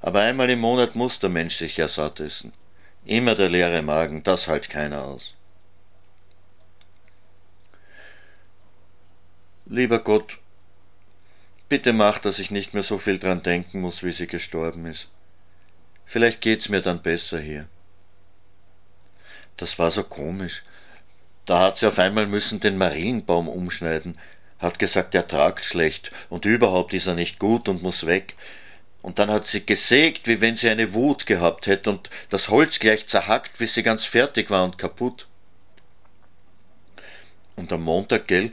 Aber 0.00 0.20
einmal 0.20 0.50
im 0.50 0.60
Monat 0.60 0.94
muss 0.94 1.18
der 1.18 1.30
Mensch 1.30 1.56
sich 1.56 1.76
ja 1.76 1.88
satt 1.88 2.20
essen. 2.20 2.52
Immer 3.04 3.34
der 3.34 3.48
leere 3.48 3.82
Magen, 3.82 4.22
das 4.22 4.48
halt 4.48 4.68
keiner 4.68 5.02
aus. 5.02 5.34
Lieber 9.66 9.98
Gott, 9.98 10.38
bitte 11.68 11.92
mach, 11.92 12.18
dass 12.18 12.38
ich 12.38 12.52
nicht 12.52 12.74
mehr 12.74 12.84
so 12.84 12.98
viel 12.98 13.18
dran 13.18 13.42
denken 13.42 13.80
muss, 13.80 14.04
wie 14.04 14.12
sie 14.12 14.28
gestorben 14.28 14.86
ist. 14.86 15.08
Vielleicht 16.06 16.40
geht's 16.40 16.68
mir 16.68 16.80
dann 16.80 17.02
besser 17.02 17.40
hier. 17.40 17.66
Das 19.56 19.78
war 19.78 19.90
so 19.90 20.04
komisch. 20.04 20.62
Da 21.44 21.60
hat 21.60 21.78
sie 21.78 21.86
auf 21.86 21.98
einmal 21.98 22.26
müssen 22.26 22.60
den 22.60 22.78
Marienbaum 22.78 23.48
umschneiden, 23.48 24.18
hat 24.58 24.78
gesagt, 24.78 25.14
er 25.14 25.26
tragt 25.26 25.64
schlecht 25.64 26.12
und 26.30 26.44
überhaupt 26.44 26.94
ist 26.94 27.06
er 27.06 27.14
nicht 27.14 27.38
gut 27.38 27.68
und 27.68 27.82
muss 27.82 28.06
weg. 28.06 28.34
Und 29.02 29.18
dann 29.18 29.30
hat 29.30 29.46
sie 29.46 29.64
gesägt, 29.64 30.26
wie 30.26 30.40
wenn 30.40 30.56
sie 30.56 30.68
eine 30.68 30.94
Wut 30.94 31.26
gehabt 31.26 31.66
hätte 31.66 31.90
und 31.90 32.10
das 32.30 32.48
Holz 32.48 32.78
gleich 32.78 33.06
zerhackt, 33.06 33.58
bis 33.58 33.74
sie 33.74 33.82
ganz 33.82 34.04
fertig 34.04 34.50
war 34.50 34.64
und 34.64 34.78
kaputt. 34.78 35.28
Und 37.54 37.72
am 37.72 37.82
Montag, 37.82 38.26
gell, 38.26 38.52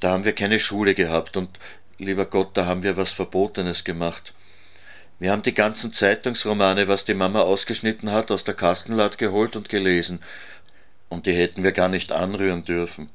da 0.00 0.10
haben 0.10 0.24
wir 0.24 0.34
keine 0.34 0.60
Schule 0.60 0.94
gehabt 0.94 1.36
und 1.36 1.48
lieber 1.98 2.26
Gott, 2.26 2.50
da 2.54 2.66
haben 2.66 2.82
wir 2.82 2.96
was 2.96 3.12
Verbotenes 3.12 3.84
gemacht. 3.84 4.34
Wir 5.20 5.32
haben 5.32 5.42
die 5.42 5.54
ganzen 5.54 5.92
Zeitungsromane, 5.92 6.88
was 6.88 7.04
die 7.04 7.12
Mama 7.12 7.42
ausgeschnitten 7.42 8.10
hat, 8.10 8.30
aus 8.30 8.44
der 8.44 8.54
Kastenlad 8.54 9.18
geholt 9.18 9.54
und 9.54 9.68
gelesen, 9.68 10.22
und 11.10 11.26
die 11.26 11.34
hätten 11.34 11.62
wir 11.62 11.72
gar 11.72 11.88
nicht 11.88 12.10
anrühren 12.10 12.64
dürfen. 12.64 13.10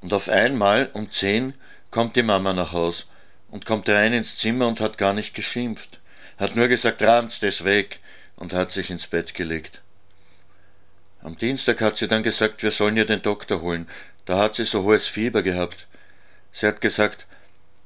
Und 0.00 0.12
auf 0.12 0.28
einmal 0.28 0.88
um 0.92 1.10
zehn 1.10 1.54
kommt 1.90 2.14
die 2.14 2.22
Mama 2.22 2.52
nach 2.52 2.72
Haus 2.72 3.08
und 3.50 3.66
kommt 3.66 3.88
rein 3.88 4.12
ins 4.12 4.38
Zimmer 4.38 4.68
und 4.68 4.80
hat 4.80 4.96
gar 4.96 5.12
nicht 5.12 5.34
geschimpft, 5.34 5.98
hat 6.38 6.54
nur 6.54 6.68
gesagt, 6.68 7.02
rahmt 7.02 7.42
das 7.42 7.64
weg 7.64 7.98
und 8.36 8.52
hat 8.52 8.70
sich 8.70 8.88
ins 8.90 9.08
Bett 9.08 9.34
gelegt. 9.34 9.82
Am 11.20 11.36
Dienstag 11.36 11.80
hat 11.80 11.98
sie 11.98 12.06
dann 12.06 12.22
gesagt, 12.22 12.62
wir 12.62 12.70
sollen 12.70 12.96
ihr 12.96 13.06
den 13.06 13.22
Doktor 13.22 13.60
holen. 13.60 13.88
Da 14.24 14.38
hat 14.38 14.54
sie 14.54 14.64
so 14.64 14.84
hohes 14.84 15.08
Fieber 15.08 15.42
gehabt. 15.42 15.88
Sie 16.52 16.66
hat 16.66 16.80
gesagt, 16.80 17.26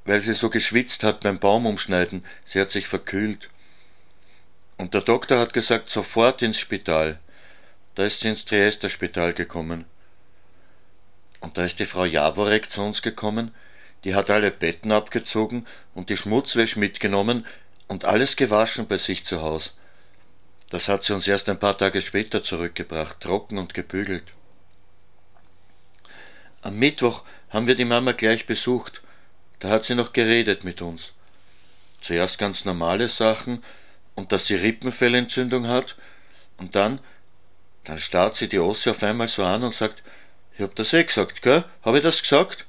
weil 0.05 0.21
sie 0.21 0.35
so 0.35 0.51
geschwitzt 0.51 1.05
hat 1.05 1.21
beim 1.21 1.39
Baumumschneiden, 1.39 2.25
sie 2.45 2.61
hat 2.61 2.71
sich 2.71 2.87
verkühlt. 2.87 3.51
Und 4.77 4.95
der 4.95 5.03
Doktor 5.03 5.39
hat 5.39 5.53
gesagt, 5.53 5.91
sofort 5.91 6.43
ins 6.43 6.59
Spital. 6.59 7.19
Da 7.95 8.07
ist 8.07 8.21
sie 8.21 8.29
ins 8.29 8.45
Triester-Spital 8.45 9.35
gekommen. 9.35 9.85
Und 11.41 11.59
da 11.59 11.65
ist 11.65 11.79
die 11.81 11.87
Frau 11.87 12.05
Jaworek 12.05 12.71
zu 12.71 12.83
uns 12.83 13.03
gekommen, 13.03 13.55
die 14.05 14.15
hat 14.15 14.31
alle 14.31 14.51
Betten 14.51 14.93
abgezogen 14.93 15.67
und 15.95 16.09
die 16.09 16.17
Schmutzwäsche 16.17 16.79
mitgenommen 16.79 17.47
und 17.89 18.05
alles 18.05 18.37
gewaschen 18.37 18.87
bei 18.87 18.97
sich 18.97 19.25
zu 19.25 19.43
Haus. 19.43 19.77
Das 20.71 20.89
hat 20.89 21.05
sie 21.05 21.13
uns 21.13 21.27
erst 21.27 21.49
ein 21.49 21.59
paar 21.59 21.77
Tage 21.77 22.01
später 22.01 22.43
zurückgebracht, 22.43 23.21
trocken 23.21 23.59
und 23.59 23.75
gebügelt. 23.75 24.33
Am 26.63 26.79
Mittwoch 26.79 27.25
haben 27.49 27.67
wir 27.67 27.75
die 27.75 27.85
Mama 27.85 28.13
gleich 28.13 28.47
besucht, 28.47 29.03
da 29.61 29.69
hat 29.69 29.85
sie 29.85 29.95
noch 29.95 30.13
geredet 30.13 30.65
mit 30.65 30.83
uns. 30.83 31.13
Zuerst 32.01 32.39
ganz 32.39 32.65
normale 32.65 33.09
Sachen 33.09 33.63
und 34.15 34.33
dass 34.33 34.47
sie 34.47 34.55
Rippenfellentzündung 34.55 35.69
hat 35.69 35.97
und 36.57 36.75
dann, 36.75 36.99
dann 37.85 37.99
starrt 37.99 38.37
sie 38.37 38.49
die 38.49 38.59
Ossi 38.59 38.91
auf 38.91 39.03
einmal 39.03 39.29
so 39.29 39.45
an 39.45 39.63
und 39.63 39.75
sagt, 39.75 40.03
ich 40.57 40.63
hab 40.63 40.75
das 40.75 40.93
eh 40.93 41.05
gesagt, 41.05 41.43
gell? 41.43 41.65
Hab 41.83 41.95
ich 41.95 42.03
das 42.03 42.21
gesagt? 42.21 42.67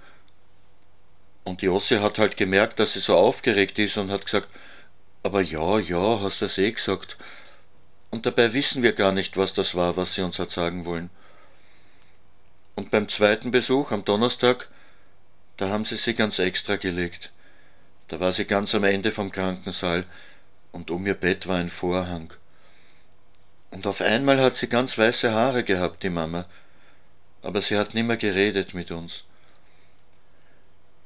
Und 1.43 1.62
die 1.62 1.69
Ossi 1.69 1.97
hat 1.97 2.19
halt 2.19 2.38
gemerkt, 2.38 2.80
dass 2.80 2.93
sie 2.93 2.99
so 2.99 3.15
aufgeregt 3.15 3.80
ist 3.80 3.97
und 3.97 4.12
hat 4.12 4.25
gesagt, 4.25 4.47
aber 5.23 5.41
ja, 5.41 5.80
ja, 5.80 6.19
hast 6.21 6.41
das 6.41 6.58
eh 6.58 6.71
gesagt. 6.71 7.17
Und 8.10 8.25
dabei 8.25 8.54
wissen 8.54 8.84
wir 8.84 8.93
gar 8.93 9.12
nicht, 9.12 9.38
was 9.38 9.54
das 9.54 9.75
war, 9.75 9.97
was 9.97 10.15
sie 10.15 10.21
uns 10.21 10.39
hat 10.39 10.51
sagen 10.51 10.86
wollen. 10.86 11.10
Und 12.75 12.91
beim 12.91 13.08
zweiten 13.10 13.51
Besuch 13.51 13.91
am 13.91 14.06
Donnerstag, 14.06 14.69
da 15.62 15.69
haben 15.69 15.86
sie 15.86 15.97
sie 15.97 16.13
ganz 16.13 16.39
extra 16.39 16.76
gelegt. 16.76 17.32
Da 18.08 18.19
war 18.19 18.34
sie 18.34 18.45
ganz 18.45 18.76
am 18.76 18.84
Ende 18.84 19.12
vom 19.12 19.32
Krankensaal 19.32 20.06
und 20.71 20.91
um 20.91 21.08
ihr 21.08 21.13
Bett 21.13 21.47
war 21.47 21.58
ein 21.58 21.69
Vorhang. 21.69 22.34
Und 23.69 23.88
auf 23.88 24.02
einmal 24.02 24.41
hat 24.41 24.58
sie 24.58 24.67
ganz 24.67 24.97
weiße 24.97 25.32
Haare 25.32 25.63
gehabt, 25.63 26.04
die 26.04 26.10
Mama 26.10 26.45
aber 27.41 27.62
sie 27.62 27.78
hat 27.78 27.93
nimmer 27.93 28.17
geredet 28.17 28.74
mit 28.74 28.91
uns. 28.91 29.24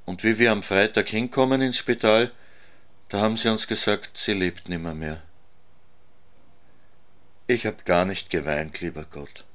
Und 0.05 0.23
wie 0.23 0.37
wir 0.37 0.51
am 0.51 0.63
Freitag 0.63 1.09
hinkommen 1.09 1.61
ins 1.61 1.77
Spital, 1.77 2.31
da 3.09 3.21
haben 3.21 3.37
sie 3.37 3.49
uns 3.49 3.67
gesagt, 3.67 4.17
sie 4.17 4.33
lebt 4.33 4.69
nimmer 4.69 4.93
mehr. 4.93 5.21
Ich 7.47 7.65
hab 7.65 7.85
gar 7.85 8.05
nicht 8.05 8.29
geweint, 8.29 8.81
lieber 8.81 9.05
Gott. 9.05 9.45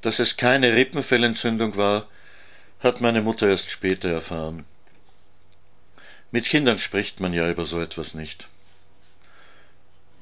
Dass 0.00 0.18
es 0.18 0.36
keine 0.36 0.74
Rippenfellentzündung 0.74 1.76
war, 1.76 2.06
hat 2.80 3.00
meine 3.00 3.22
Mutter 3.22 3.48
erst 3.48 3.70
später 3.70 4.08
erfahren. 4.08 4.64
Mit 6.30 6.44
Kindern 6.44 6.78
spricht 6.78 7.20
man 7.20 7.32
ja 7.32 7.50
über 7.50 7.64
so 7.64 7.80
etwas 7.80 8.14
nicht. 8.14 8.48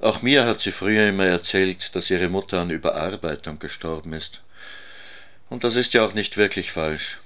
Auch 0.01 0.23
mir 0.23 0.47
hat 0.47 0.61
sie 0.61 0.73
früher 0.73 1.09
immer 1.09 1.27
erzählt, 1.27 1.95
dass 1.95 2.11
ihre 2.11 2.29
Mutter 2.29 2.61
an 2.61 2.71
Überarbeitung 2.71 3.59
gestorben 3.59 4.13
ist. 4.13 4.43
Und 5.49 5.65
das 5.65 5.77
ist 5.77 5.95
ja 5.95 6.05
auch 6.05 6.15
nicht 6.15 6.37
wirklich 6.37 6.71
falsch. 6.71 7.21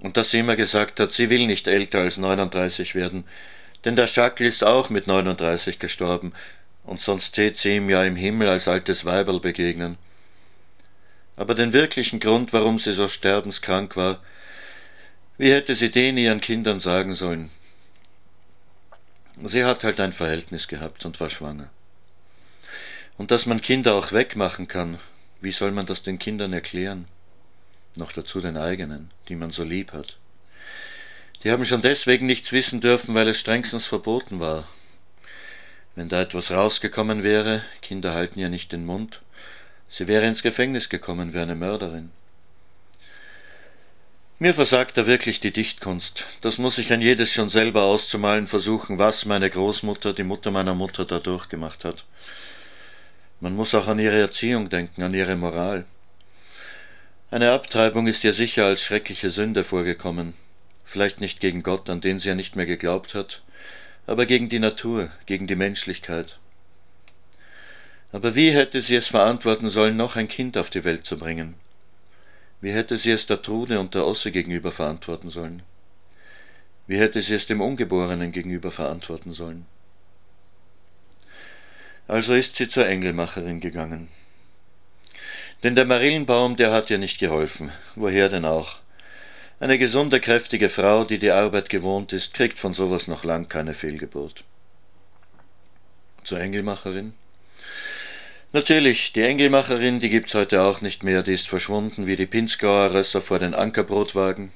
Und 0.00 0.16
dass 0.16 0.30
sie 0.30 0.40
immer 0.40 0.56
gesagt 0.56 1.00
hat, 1.00 1.12
sie 1.12 1.30
will 1.30 1.46
nicht 1.46 1.66
älter 1.66 2.00
als 2.00 2.16
39 2.16 2.94
werden, 2.94 3.24
denn 3.84 3.96
der 3.96 4.06
Schackel 4.06 4.46
ist 4.46 4.64
auch 4.64 4.90
mit 4.90 5.06
39 5.06 5.78
gestorben, 5.78 6.32
und 6.84 7.00
sonst 7.00 7.32
tät 7.32 7.56
sie 7.56 7.76
ihm 7.76 7.88
ja 7.88 8.04
im 8.04 8.16
Himmel 8.16 8.48
als 8.48 8.68
altes 8.68 9.04
Weiberl 9.06 9.40
begegnen. 9.40 9.96
Aber 11.36 11.54
den 11.54 11.72
wirklichen 11.72 12.20
Grund, 12.20 12.52
warum 12.52 12.78
sie 12.78 12.92
so 12.92 13.08
sterbenskrank 13.08 13.96
war, 13.96 14.20
wie 15.36 15.52
hätte 15.52 15.74
sie 15.74 15.90
den 15.90 16.16
ihren 16.16 16.40
Kindern 16.40 16.78
sagen 16.78 17.12
sollen? 17.12 17.50
Sie 19.42 19.64
hat 19.64 19.82
halt 19.82 19.98
ein 19.98 20.12
Verhältnis 20.12 20.68
gehabt 20.68 21.04
und 21.04 21.18
war 21.18 21.28
schwanger. 21.28 21.70
Und 23.18 23.32
dass 23.32 23.46
man 23.46 23.60
Kinder 23.60 23.94
auch 23.94 24.12
wegmachen 24.12 24.68
kann, 24.68 24.98
wie 25.40 25.52
soll 25.52 25.72
man 25.72 25.86
das 25.86 26.04
den 26.04 26.18
Kindern 26.18 26.52
erklären? 26.52 27.06
Noch 27.96 28.12
dazu 28.12 28.40
den 28.40 28.56
eigenen, 28.56 29.10
die 29.28 29.34
man 29.34 29.50
so 29.50 29.64
lieb 29.64 29.92
hat. 29.92 30.18
Die 31.42 31.50
haben 31.50 31.64
schon 31.64 31.82
deswegen 31.82 32.26
nichts 32.26 32.52
wissen 32.52 32.80
dürfen, 32.80 33.14
weil 33.14 33.28
es 33.28 33.38
strengstens 33.38 33.86
verboten 33.86 34.40
war. 34.40 34.66
Wenn 35.94 36.08
da 36.08 36.22
etwas 36.22 36.50
rausgekommen 36.50 37.22
wäre, 37.22 37.62
Kinder 37.82 38.14
halten 38.14 38.40
ja 38.40 38.48
nicht 38.48 38.72
den 38.72 38.86
Mund, 38.86 39.20
sie 39.94 40.08
wäre 40.08 40.26
ins 40.26 40.42
Gefängnis 40.42 40.88
gekommen 40.88 41.34
wie 41.34 41.38
eine 41.38 41.54
Mörderin. 41.54 42.10
Mir 44.40 44.52
versagt 44.52 44.96
da 44.96 45.06
wirklich 45.06 45.38
die 45.38 45.52
Dichtkunst. 45.52 46.24
Das 46.40 46.58
muss 46.58 46.78
ich 46.78 46.92
ein 46.92 47.00
jedes 47.00 47.30
schon 47.30 47.48
selber 47.48 47.84
auszumalen 47.84 48.48
versuchen, 48.48 48.98
was 48.98 49.24
meine 49.24 49.48
Großmutter, 49.48 50.12
die 50.12 50.24
Mutter 50.24 50.50
meiner 50.50 50.74
Mutter, 50.74 51.04
da 51.04 51.20
durchgemacht 51.20 51.84
hat. 51.84 52.04
Man 53.38 53.54
muss 53.54 53.72
auch 53.76 53.86
an 53.86 54.00
ihre 54.00 54.18
Erziehung 54.18 54.68
denken, 54.68 55.04
an 55.04 55.14
ihre 55.14 55.36
Moral. 55.36 55.84
Eine 57.30 57.52
Abtreibung 57.52 58.08
ist 58.08 58.24
ihr 58.24 58.32
sicher 58.32 58.66
als 58.66 58.82
schreckliche 58.82 59.30
Sünde 59.30 59.62
vorgekommen. 59.62 60.34
Vielleicht 60.84 61.20
nicht 61.20 61.38
gegen 61.38 61.62
Gott, 61.62 61.88
an 61.88 62.00
den 62.00 62.18
sie 62.18 62.30
ja 62.30 62.34
nicht 62.34 62.56
mehr 62.56 62.66
geglaubt 62.66 63.14
hat, 63.14 63.42
aber 64.08 64.26
gegen 64.26 64.48
die 64.48 64.58
Natur, 64.58 65.10
gegen 65.26 65.46
die 65.46 65.56
Menschlichkeit. 65.56 66.38
Aber 68.14 68.36
wie 68.36 68.52
hätte 68.52 68.80
sie 68.80 68.94
es 68.94 69.08
verantworten 69.08 69.68
sollen, 69.68 69.96
noch 69.96 70.14
ein 70.14 70.28
Kind 70.28 70.56
auf 70.56 70.70
die 70.70 70.84
Welt 70.84 71.04
zu 71.04 71.18
bringen? 71.18 71.54
Wie 72.60 72.70
hätte 72.70 72.96
sie 72.96 73.10
es 73.10 73.26
der 73.26 73.42
Trude 73.42 73.80
und 73.80 73.96
der 73.96 74.06
Osse 74.06 74.30
gegenüber 74.30 74.70
verantworten 74.70 75.30
sollen? 75.30 75.64
Wie 76.86 76.96
hätte 76.96 77.20
sie 77.20 77.34
es 77.34 77.48
dem 77.48 77.60
Ungeborenen 77.60 78.30
gegenüber 78.30 78.70
verantworten 78.70 79.32
sollen? 79.32 79.66
Also 82.06 82.34
ist 82.34 82.54
sie 82.54 82.68
zur 82.68 82.86
Engelmacherin 82.86 83.58
gegangen. 83.58 84.06
Denn 85.64 85.74
der 85.74 85.84
Marillenbaum, 85.84 86.54
der 86.54 86.70
hat 86.70 86.90
ihr 86.90 86.98
nicht 86.98 87.18
geholfen. 87.18 87.72
Woher 87.96 88.28
denn 88.28 88.44
auch? 88.44 88.78
Eine 89.58 89.76
gesunde, 89.76 90.20
kräftige 90.20 90.68
Frau, 90.68 91.02
die 91.02 91.18
die 91.18 91.32
Arbeit 91.32 91.68
gewohnt 91.68 92.12
ist, 92.12 92.32
kriegt 92.32 92.60
von 92.60 92.74
sowas 92.74 93.08
noch 93.08 93.24
lang 93.24 93.48
keine 93.48 93.74
Fehlgeburt. 93.74 94.44
Zur 96.22 96.38
Engelmacherin? 96.38 97.14
Natürlich, 98.54 99.12
die 99.12 99.22
Engelmacherin, 99.22 99.98
die 99.98 100.10
gibt's 100.10 100.32
heute 100.32 100.62
auch 100.62 100.80
nicht 100.80 101.02
mehr, 101.02 101.24
die 101.24 101.34
ist 101.34 101.48
verschwunden 101.48 102.06
wie 102.06 102.14
die 102.14 102.24
Pinzgauer 102.24 102.94
Rösser 102.94 103.20
vor 103.20 103.40
den 103.40 103.52
Ankerbrotwagen. 103.52 104.52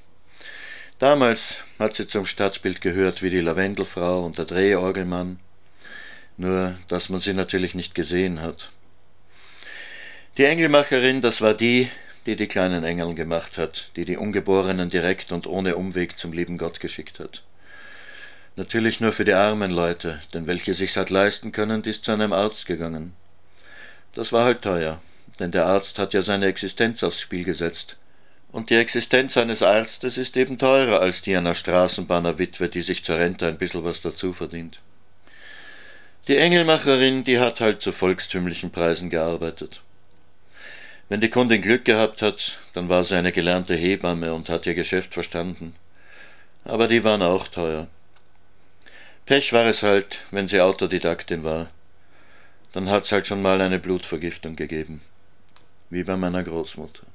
Damals 1.00 1.64
hat 1.80 1.96
sie 1.96 2.06
zum 2.06 2.24
Stadtbild 2.24 2.80
gehört 2.80 3.24
wie 3.24 3.30
die 3.30 3.40
Lavendelfrau 3.40 4.24
und 4.24 4.38
der 4.38 4.44
Drehorgelmann, 4.44 5.40
nur 6.36 6.76
dass 6.86 7.08
man 7.08 7.18
sie 7.18 7.34
natürlich 7.34 7.74
nicht 7.74 7.96
gesehen 7.96 8.40
hat. 8.40 8.70
Die 10.36 10.44
Engelmacherin, 10.44 11.20
das 11.20 11.40
war 11.40 11.54
die, 11.54 11.90
die 12.24 12.36
die 12.36 12.46
kleinen 12.46 12.84
Engeln 12.84 13.16
gemacht 13.16 13.58
hat, 13.58 13.90
die 13.96 14.04
die 14.04 14.16
Ungeborenen 14.16 14.90
direkt 14.90 15.32
und 15.32 15.48
ohne 15.48 15.74
Umweg 15.74 16.20
zum 16.20 16.32
lieben 16.32 16.56
Gott 16.56 16.78
geschickt 16.78 17.18
hat. 17.18 17.42
Natürlich 18.54 19.00
nur 19.00 19.10
für 19.10 19.24
die 19.24 19.34
armen 19.34 19.72
Leute, 19.72 20.22
denn 20.34 20.46
welche 20.46 20.72
sich's 20.72 20.96
halt 20.96 21.10
leisten 21.10 21.50
können, 21.50 21.82
die 21.82 21.90
ist 21.90 22.04
zu 22.04 22.12
einem 22.12 22.32
Arzt 22.32 22.64
gegangen. 22.66 23.16
Das 24.18 24.32
war 24.32 24.44
halt 24.44 24.62
teuer, 24.62 25.00
denn 25.38 25.52
der 25.52 25.66
Arzt 25.66 26.00
hat 26.00 26.12
ja 26.12 26.22
seine 26.22 26.46
Existenz 26.46 27.04
aufs 27.04 27.20
Spiel 27.20 27.44
gesetzt. 27.44 27.98
Und 28.50 28.68
die 28.68 28.74
Existenz 28.74 29.36
eines 29.36 29.62
Arztes 29.62 30.18
ist 30.18 30.36
eben 30.36 30.58
teurer 30.58 31.00
als 31.00 31.22
die 31.22 31.36
einer 31.36 31.54
Straßenbahnerwitwe, 31.54 32.68
die 32.68 32.80
sich 32.80 33.04
zur 33.04 33.20
Rente 33.20 33.46
ein 33.46 33.58
bisschen 33.58 33.84
was 33.84 34.00
dazu 34.00 34.32
verdient. 34.32 34.80
Die 36.26 36.36
Engelmacherin, 36.36 37.22
die 37.22 37.38
hat 37.38 37.60
halt 37.60 37.80
zu 37.80 37.92
volkstümlichen 37.92 38.72
Preisen 38.72 39.08
gearbeitet. 39.08 39.82
Wenn 41.08 41.20
die 41.20 41.30
Kundin 41.30 41.62
Glück 41.62 41.84
gehabt 41.84 42.20
hat, 42.20 42.58
dann 42.74 42.88
war 42.88 43.04
sie 43.04 43.14
eine 43.14 43.30
gelernte 43.30 43.76
Hebamme 43.76 44.34
und 44.34 44.48
hat 44.48 44.66
ihr 44.66 44.74
Geschäft 44.74 45.14
verstanden. 45.14 45.76
Aber 46.64 46.88
die 46.88 47.04
waren 47.04 47.22
auch 47.22 47.46
teuer. 47.46 47.86
Pech 49.26 49.52
war 49.52 49.66
es 49.66 49.84
halt, 49.84 50.18
wenn 50.32 50.48
sie 50.48 50.60
Autodidaktin 50.60 51.44
war. 51.44 51.70
Dann 52.72 52.90
hat's 52.90 53.12
halt 53.12 53.26
schon 53.26 53.42
mal 53.42 53.60
eine 53.60 53.78
Blutvergiftung 53.78 54.56
gegeben. 54.56 55.00
Wie 55.90 56.04
bei 56.04 56.16
meiner 56.16 56.42
Großmutter. 56.42 57.06